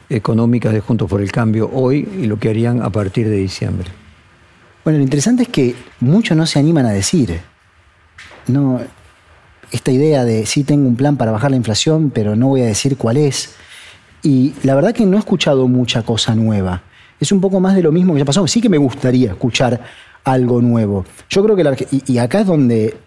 [0.09, 3.87] económicas de Juntos por el Cambio hoy y lo que harían a partir de diciembre?
[4.83, 7.39] Bueno, lo interesante es que muchos no se animan a decir.
[8.47, 8.79] No,
[9.71, 12.65] esta idea de sí tengo un plan para bajar la inflación, pero no voy a
[12.65, 13.53] decir cuál es.
[14.23, 16.81] Y la verdad que no he escuchado mucha cosa nueva.
[17.19, 18.47] Es un poco más de lo mismo que ya pasó.
[18.47, 19.79] Sí que me gustaría escuchar
[20.23, 21.05] algo nuevo.
[21.29, 22.97] Yo creo que la, y, acá es donde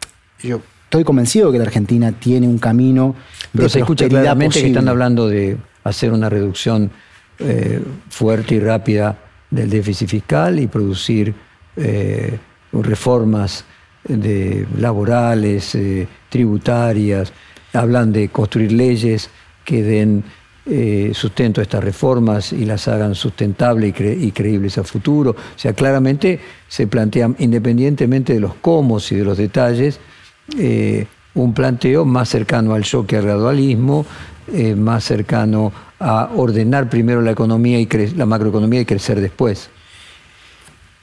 [0.40, 0.60] yo
[0.92, 3.16] estoy convencido de que la Argentina tiene un camino
[3.50, 6.90] pero se escucha claramente que están hablando de hacer una reducción
[7.38, 7.80] eh,
[8.10, 9.18] fuerte y rápida
[9.50, 11.34] del déficit fiscal y producir
[11.76, 12.38] eh,
[12.72, 13.64] reformas
[14.06, 17.32] de laborales, eh, tributarias,
[17.72, 19.30] hablan de construir leyes
[19.64, 20.24] que den
[21.12, 25.32] sustento a estas reformas y las hagan sustentables y, creíbles a futuro.
[25.32, 26.38] O sea, claramente
[26.68, 29.98] se plantean, independientemente de los cómo y de los detalles,
[31.34, 34.04] un planteo más cercano al choque al gradualismo,
[34.52, 39.70] eh, más cercano a ordenar primero la economía y la macroeconomía y crecer después.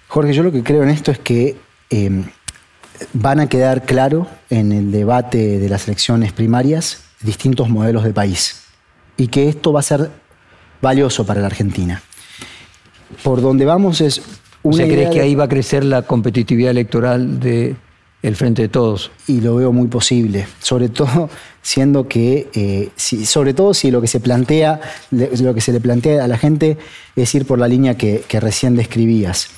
[0.08, 1.56] Jorge, yo lo que creo en esto es que
[1.90, 2.26] em,
[3.14, 8.64] van a quedar claro en el debate de las elecciones primarias distintos modelos de país
[9.18, 10.10] y que esto va a ser
[10.82, 12.02] valioso para la Argentina.
[13.24, 14.22] Por donde vamos es
[14.64, 14.84] una...
[14.84, 17.76] ¿crees que ahí va a crecer la competitividad electoral de,
[18.22, 19.12] el frente de todos.
[19.28, 21.30] Y lo veo muy posible, sobre todo
[21.62, 25.80] siendo que, eh, si, sobre todo si lo que se plantea, lo que se le
[25.80, 26.78] plantea a la gente
[27.16, 29.50] es ir por la línea que, recién describías.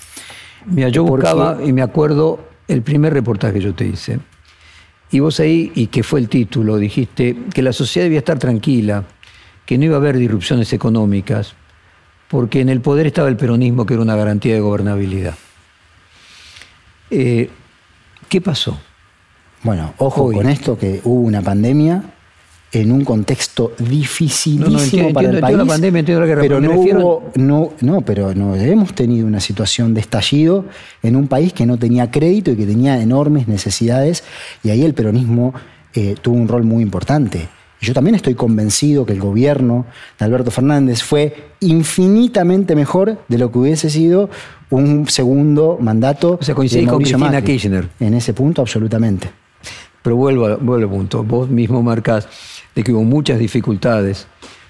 [0.65, 4.19] Mira, yo buscaba y me acuerdo el primer reportaje que yo te hice.
[5.11, 9.03] Y vos ahí, y que fue el título, dijiste que la sociedad debía estar tranquila,
[9.65, 11.53] que no iba a haber disrupciones económicas,
[12.29, 15.35] porque en el poder estaba el peronismo, que era una garantía de gobernabilidad.
[17.09, 17.49] Eh,
[18.31, 18.79] ¿Qué pasó?
[19.61, 22.01] Bueno, ojo con esto, que hubo una pandemia
[22.71, 25.57] en un contexto dificilísimo para el país.
[25.57, 29.99] La pandemia, la guerra, pero no, no, no, pero no hemos tenido una situación de
[29.99, 30.63] estallido
[31.03, 34.23] en un país que no tenía crédito y que tenía enormes necesidades
[34.63, 35.53] y ahí el peronismo
[35.93, 37.49] eh, tuvo un rol muy importante.
[37.81, 39.85] Yo también estoy convencido que el gobierno
[40.17, 44.29] de Alberto Fernández fue infinitamente mejor de lo que hubiese sido
[44.71, 46.37] un segundo mandato.
[46.41, 47.87] O sea, coincide con Cristina Kirchner.
[47.99, 49.29] En ese punto, absolutamente.
[50.01, 51.23] Pero vuelvo, vuelvo al punto.
[51.23, 52.27] Vos mismo marcas
[52.73, 54.27] de que hubo muchas dificultades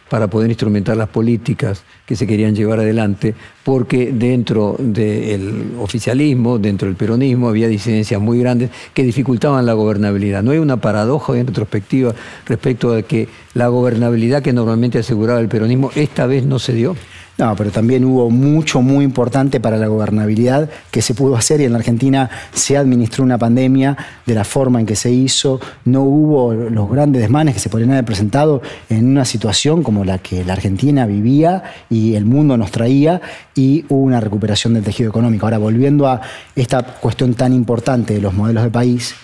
[0.09, 3.33] para poder instrumentar las políticas que se querían llevar adelante,
[3.63, 10.43] porque dentro del oficialismo, dentro del peronismo, había disidencias muy grandes que dificultaban la gobernabilidad.
[10.43, 12.13] ¿No hay una paradoja en retrospectiva
[12.45, 16.97] respecto a que la gobernabilidad que normalmente aseguraba el peronismo esta vez no se dio?
[17.41, 21.63] No, pero también hubo mucho muy importante para la gobernabilidad que se pudo hacer y
[21.63, 26.03] en la Argentina se administró una pandemia de la forma en que se hizo, no
[26.03, 30.45] hubo los grandes desmanes que se podrían haber presentado en una situación como la que
[30.45, 33.19] la Argentina vivía y el mundo nos traía
[33.55, 35.47] y hubo una recuperación del tejido económico.
[35.47, 36.21] Ahora, volviendo a
[36.55, 39.15] esta cuestión tan importante de los modelos de país,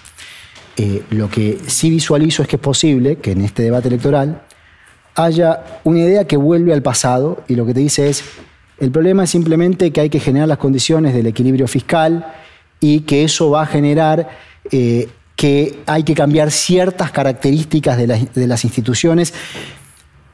[0.75, 4.41] eh, lo que sí visualizo es que es posible que en este debate electoral
[5.17, 8.23] haya una idea que vuelve al pasado y lo que te dice es,
[8.79, 12.33] el problema es simplemente que hay que generar las condiciones del equilibrio fiscal
[12.79, 14.29] y que eso va a generar
[14.71, 19.33] eh, que hay que cambiar ciertas características de, de las instituciones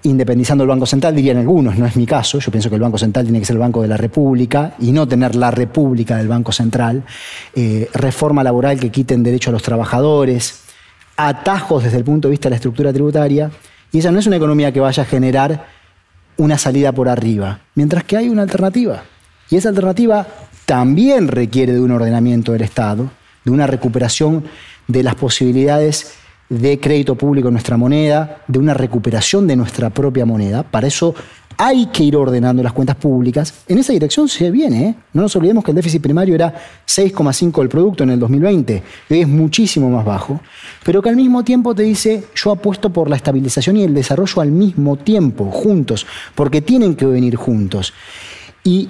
[0.03, 2.97] independizando el Banco Central, dirían algunos, no es mi caso, yo pienso que el Banco
[2.97, 6.27] Central tiene que ser el Banco de la República y no tener la República del
[6.27, 7.03] Banco Central,
[7.55, 10.63] eh, reforma laboral que quiten derecho a los trabajadores,
[11.15, 13.49] atajos desde el punto de vista de la estructura tributaria,
[13.94, 15.68] y esa no es una economía que vaya a generar
[16.36, 19.04] una salida por arriba, mientras que hay una alternativa,
[19.50, 20.28] y esa alternativa
[20.66, 23.12] también requiere de un ordenamiento del Estado,
[23.46, 24.44] de una recuperación
[24.88, 26.16] de las posibilidades
[26.50, 30.64] de crédito público en nuestra moneda, de una recuperación de nuestra propia moneda.
[30.64, 31.16] Para eso
[31.58, 33.54] hay que ir ordenando las cuentas públicas.
[33.68, 34.88] En esa dirección se viene.
[34.88, 34.95] ¿eh?
[35.14, 36.54] No nos olvidemos que el déficit primario era
[36.88, 38.84] 6,5 del producto en el 2020.
[39.10, 40.41] Hoy es muchísimo más bajo.
[40.84, 44.41] Pero que al mismo tiempo te dice, yo apuesto por la estabilización y el desarrollo
[44.41, 47.93] al mismo tiempo, juntos, porque tienen que venir juntos.
[48.64, 48.89] Y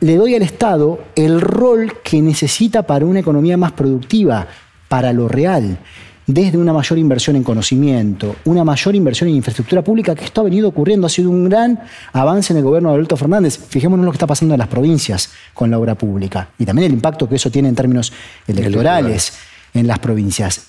[0.00, 4.46] le doy al Estado el rol que necesita para una economía más productiva,
[4.88, 5.78] para lo real
[6.26, 10.44] desde una mayor inversión en conocimiento, una mayor inversión en infraestructura pública, que esto ha
[10.44, 11.80] venido ocurriendo, ha sido un gran
[12.12, 13.58] avance en el gobierno de Alberto Fernández.
[13.68, 16.92] Fijémonos lo que está pasando en las provincias con la obra pública y también el
[16.94, 18.12] impacto que eso tiene en términos
[18.46, 19.34] electorales
[19.72, 20.66] en las provincias.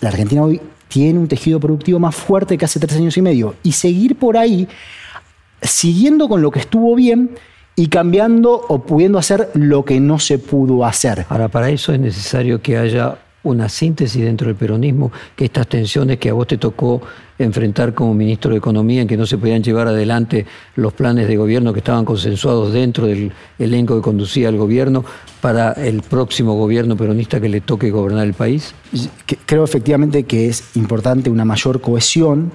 [0.00, 3.54] La Argentina hoy tiene un tejido productivo más fuerte que hace tres años y medio
[3.62, 4.66] y seguir por ahí,
[5.62, 7.30] siguiendo con lo que estuvo bien,
[7.74, 11.24] y cambiando o pudiendo hacer lo que no se pudo hacer.
[11.28, 16.18] Ahora, para eso es necesario que haya una síntesis dentro del peronismo, que estas tensiones
[16.18, 17.02] que a vos te tocó
[17.38, 21.36] enfrentar como ministro de Economía, en que no se podían llevar adelante los planes de
[21.36, 25.04] gobierno que estaban consensuados dentro del elenco que conducía el gobierno
[25.40, 28.74] para el próximo gobierno peronista que le toque gobernar el país?
[29.46, 32.52] Creo efectivamente que es importante una mayor cohesión,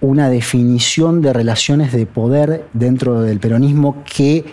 [0.00, 4.44] una definición de relaciones de poder dentro del peronismo que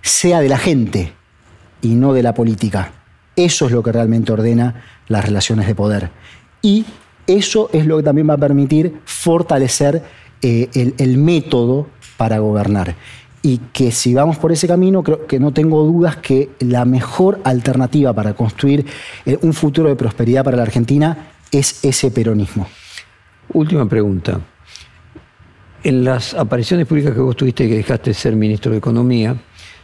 [0.00, 1.12] sea de la gente
[1.82, 2.92] y no de la política.
[3.36, 6.10] Eso es lo que realmente ordena las relaciones de poder.
[6.60, 6.84] Y
[7.26, 10.02] eso es lo que también va a permitir fortalecer
[10.42, 12.94] eh, el, método para gobernar.
[13.42, 17.40] Y que si vamos por ese camino, creo que no tengo dudas que la mejor
[17.44, 18.86] alternativa para construir
[19.24, 22.66] eh, un futuro de prosperidad para la Argentina es ese peronismo.
[23.52, 24.40] Última pregunta.
[25.84, 29.36] En las apariciones públicas que vos tuviste que dejaste de ser ministro de Economía,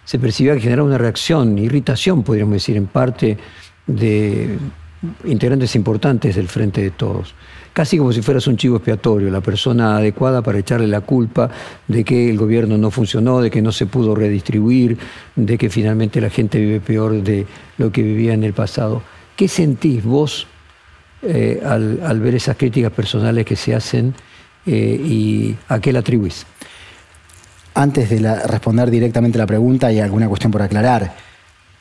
[0.09, 3.37] se percibía que generaba una reacción, irritación, podríamos decir, en parte
[3.87, 4.57] de
[5.25, 7.35] integrantes importantes del Frente de Todos.
[7.75, 11.51] Casi como si fueras un chivo expiatorio, la persona adecuada para echarle la culpa
[11.87, 14.97] de que el gobierno no funcionó, de que no se pudo redistribuir,
[15.37, 17.45] de que finalmente la gente vive peor de
[17.77, 19.03] lo que vivía en el pasado.
[19.37, 20.47] ¿Qué sentís vos
[21.21, 24.15] eh, al, ver esas críticas personales que se hacen
[24.65, 26.47] eh, y a qué la atribuís?
[27.79, 31.15] Antes de responder directamente la pregunta, hay alguna cuestión por aclarar.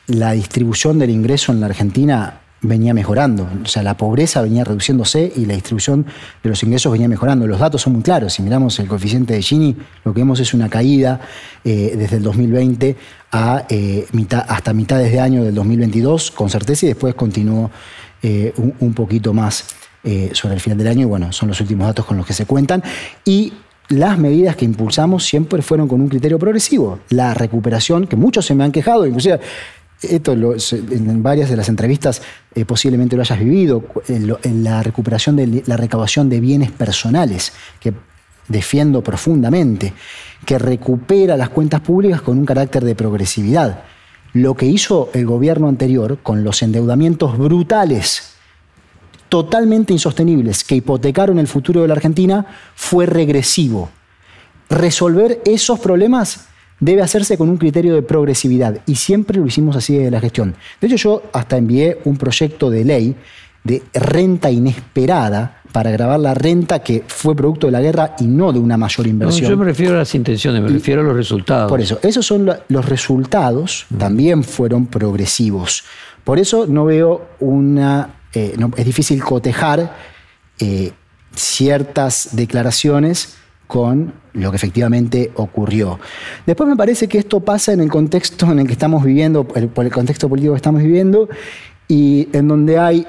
[0.06, 3.48] La distribución del ingreso en la Argentina venía mejorando.
[3.64, 6.06] O sea, la pobreza venía reduciéndose y la distribución
[6.40, 7.48] de los ingresos venía mejorando.
[7.48, 8.32] Los datos son muy claros.
[8.32, 11.20] Si miramos el coeficiente de Gini, lo que vemos es una caída
[11.64, 12.96] eh, desde el 2020
[13.32, 17.72] a, eh, mitad, hasta mitades de año del 2022, con certeza, y después continuó
[18.22, 19.64] eh, un, un, poquito más
[20.32, 21.02] sobre el final del año.
[21.02, 22.84] Y bueno, son los últimos datos con los que se cuentan.
[23.24, 23.52] Y
[23.88, 27.00] las medidas que impulsamos siempre fueron con un criterio progresivo.
[27.10, 29.40] La recuperación, que muchos se me han quejado, inclusive
[30.02, 32.22] esto en varias de las entrevistas
[32.54, 37.92] eh, posiblemente lo hayas vivido, en, la recuperación de la recaudación de bienes personales, que
[38.46, 39.92] defiendo profundamente,
[40.44, 43.82] que recupera las cuentas públicas con un carácter de progresividad.
[44.34, 48.27] Lo que hizo el gobierno anterior con los endeudamientos brutales
[49.28, 53.90] totalmente insostenibles que hipotecaron el futuro de la Argentina fue regresivo.
[54.70, 56.48] Resolver esos problemas
[56.80, 60.54] debe hacerse con un criterio de progresividad y siempre lo hicimos así de la gestión.
[60.80, 63.16] De hecho, yo hasta envié un proyecto de ley
[63.64, 68.52] de renta inesperada para grabar la renta que fue producto de la guerra y no
[68.52, 69.50] de una mayor inversión.
[69.50, 71.68] yo me refiero a las intenciones, me refiero a los resultados.
[71.68, 75.84] Por eso, esos son los resultados, también fueron progresivos.
[76.24, 79.96] Por eso no veo una eh, es difícil cotejar
[80.60, 80.92] eh,
[81.34, 83.36] ciertas declaraciones
[83.66, 85.98] con lo que efectivamente ocurrió.
[86.46, 89.84] Después me parece que esto pasa en el contexto en el que estamos viviendo, por
[89.84, 91.28] el contexto político que estamos viviendo,
[91.86, 93.06] y en donde hay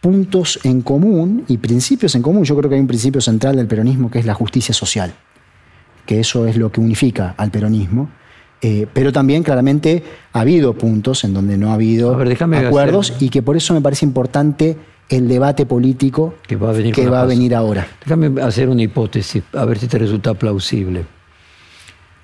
[0.00, 2.44] puntos en común y principios en común.
[2.44, 5.14] Yo creo que hay un principio central del peronismo que es la justicia social,
[6.04, 8.10] que eso es lo que unifica al peronismo.
[8.64, 13.42] Eh, pero también claramente ha habido puntos en donde no ha habido acuerdos y que
[13.42, 14.76] por eso me parece importante
[15.08, 17.88] el debate político que va a venir, que va a venir ahora.
[18.04, 21.04] Déjame hacer una hipótesis, a ver si te resulta plausible.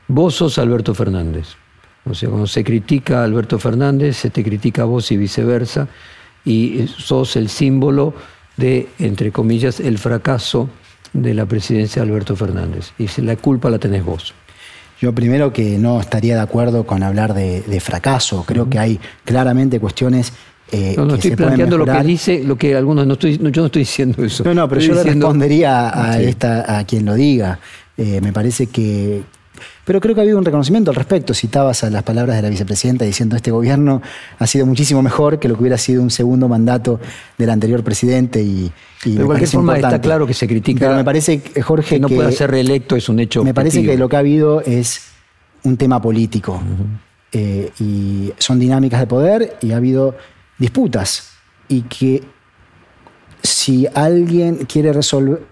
[0.07, 1.57] Vos sos Alberto Fernández.
[2.05, 5.89] O sea, cuando se critica a Alberto Fernández, se te critica a vos y viceversa,
[6.45, 8.14] y sos el símbolo
[8.57, 10.70] de, entre comillas, el fracaso
[11.12, 12.93] de la presidencia de Alberto Fernández.
[12.97, 14.34] Y la culpa la tenés vos.
[15.01, 18.44] Yo primero que no estaría de acuerdo con hablar de, fracaso.
[18.46, 20.32] Creo que hay claramente cuestiones
[20.70, 23.66] eh, no, no estoy planteando lo que dice, lo que algunos no estoy, yo no
[23.66, 24.44] estoy diciendo eso.
[24.44, 27.59] No, no, pero yo le respondería a esta, a quien lo diga.
[27.96, 29.22] Eh, me parece que.
[29.89, 31.32] Pero creo que ha habido un reconocimiento al respecto.
[31.32, 34.03] Citabas a las palabras de la vicepresidenta diciendo este gobierno
[34.39, 37.01] ha sido muchísimo mejor que lo que hubiera sido un segundo mandato
[37.39, 38.70] del anterior presidente y,
[39.07, 40.80] de cualquier forma está claro que se critica.
[40.80, 43.43] Pero me parece, Jorge, que no pueda ser reelecto es un hecho.
[43.43, 45.07] Me parece que lo que ha habido es
[45.62, 46.61] un tema político
[47.32, 50.14] eh, y son dinámicas de poder y ha habido
[50.59, 51.30] disputas
[51.66, 52.24] y que
[53.43, 55.45] si alguien quiere resolver,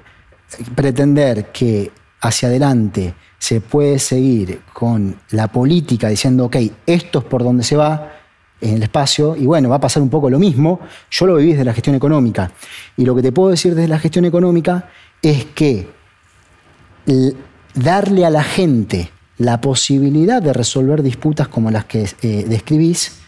[0.74, 6.56] pretender que hacia adelante se puede seguir con la política diciendo, ok,
[6.86, 8.12] esto es por donde se va
[8.60, 10.80] en el espacio, y bueno, va a pasar un poco lo mismo,
[11.10, 12.50] yo lo viví desde la gestión económica.
[12.96, 14.88] Y lo que te puedo decir desde la gestión económica
[15.20, 15.88] es que
[17.74, 23.18] darle a la gente la posibilidad de resolver disputas como las que eh, describís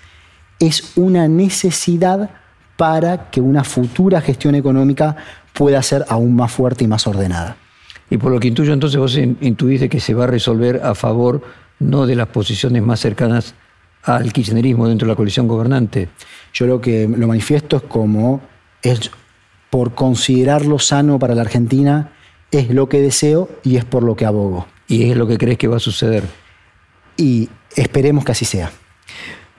[0.58, 2.30] es una necesidad
[2.76, 5.16] para que una futura gestión económica
[5.52, 7.56] pueda ser aún más fuerte y más ordenada.
[8.10, 10.94] Y por lo que intuyo, entonces vos intuís de que se va a resolver a
[10.94, 11.42] favor
[11.78, 13.54] no de las posiciones más cercanas
[14.02, 16.08] al kirchnerismo dentro de la coalición gobernante.
[16.52, 18.40] Yo lo que lo manifiesto es como
[18.82, 19.10] es
[19.70, 22.12] por considerarlo sano para la Argentina,
[22.50, 24.66] es lo que deseo y es por lo que abogo.
[24.86, 26.24] ¿Y es lo que crees que va a suceder?
[27.16, 28.70] Y esperemos que así sea.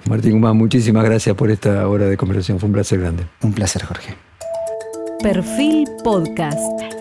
[0.08, 2.60] Martín Guzmán, muchísimas gracias por esta hora de conversación.
[2.60, 3.26] Fue un placer grande.
[3.42, 4.16] Un placer, Jorge.
[5.22, 6.99] Perfil Podcast.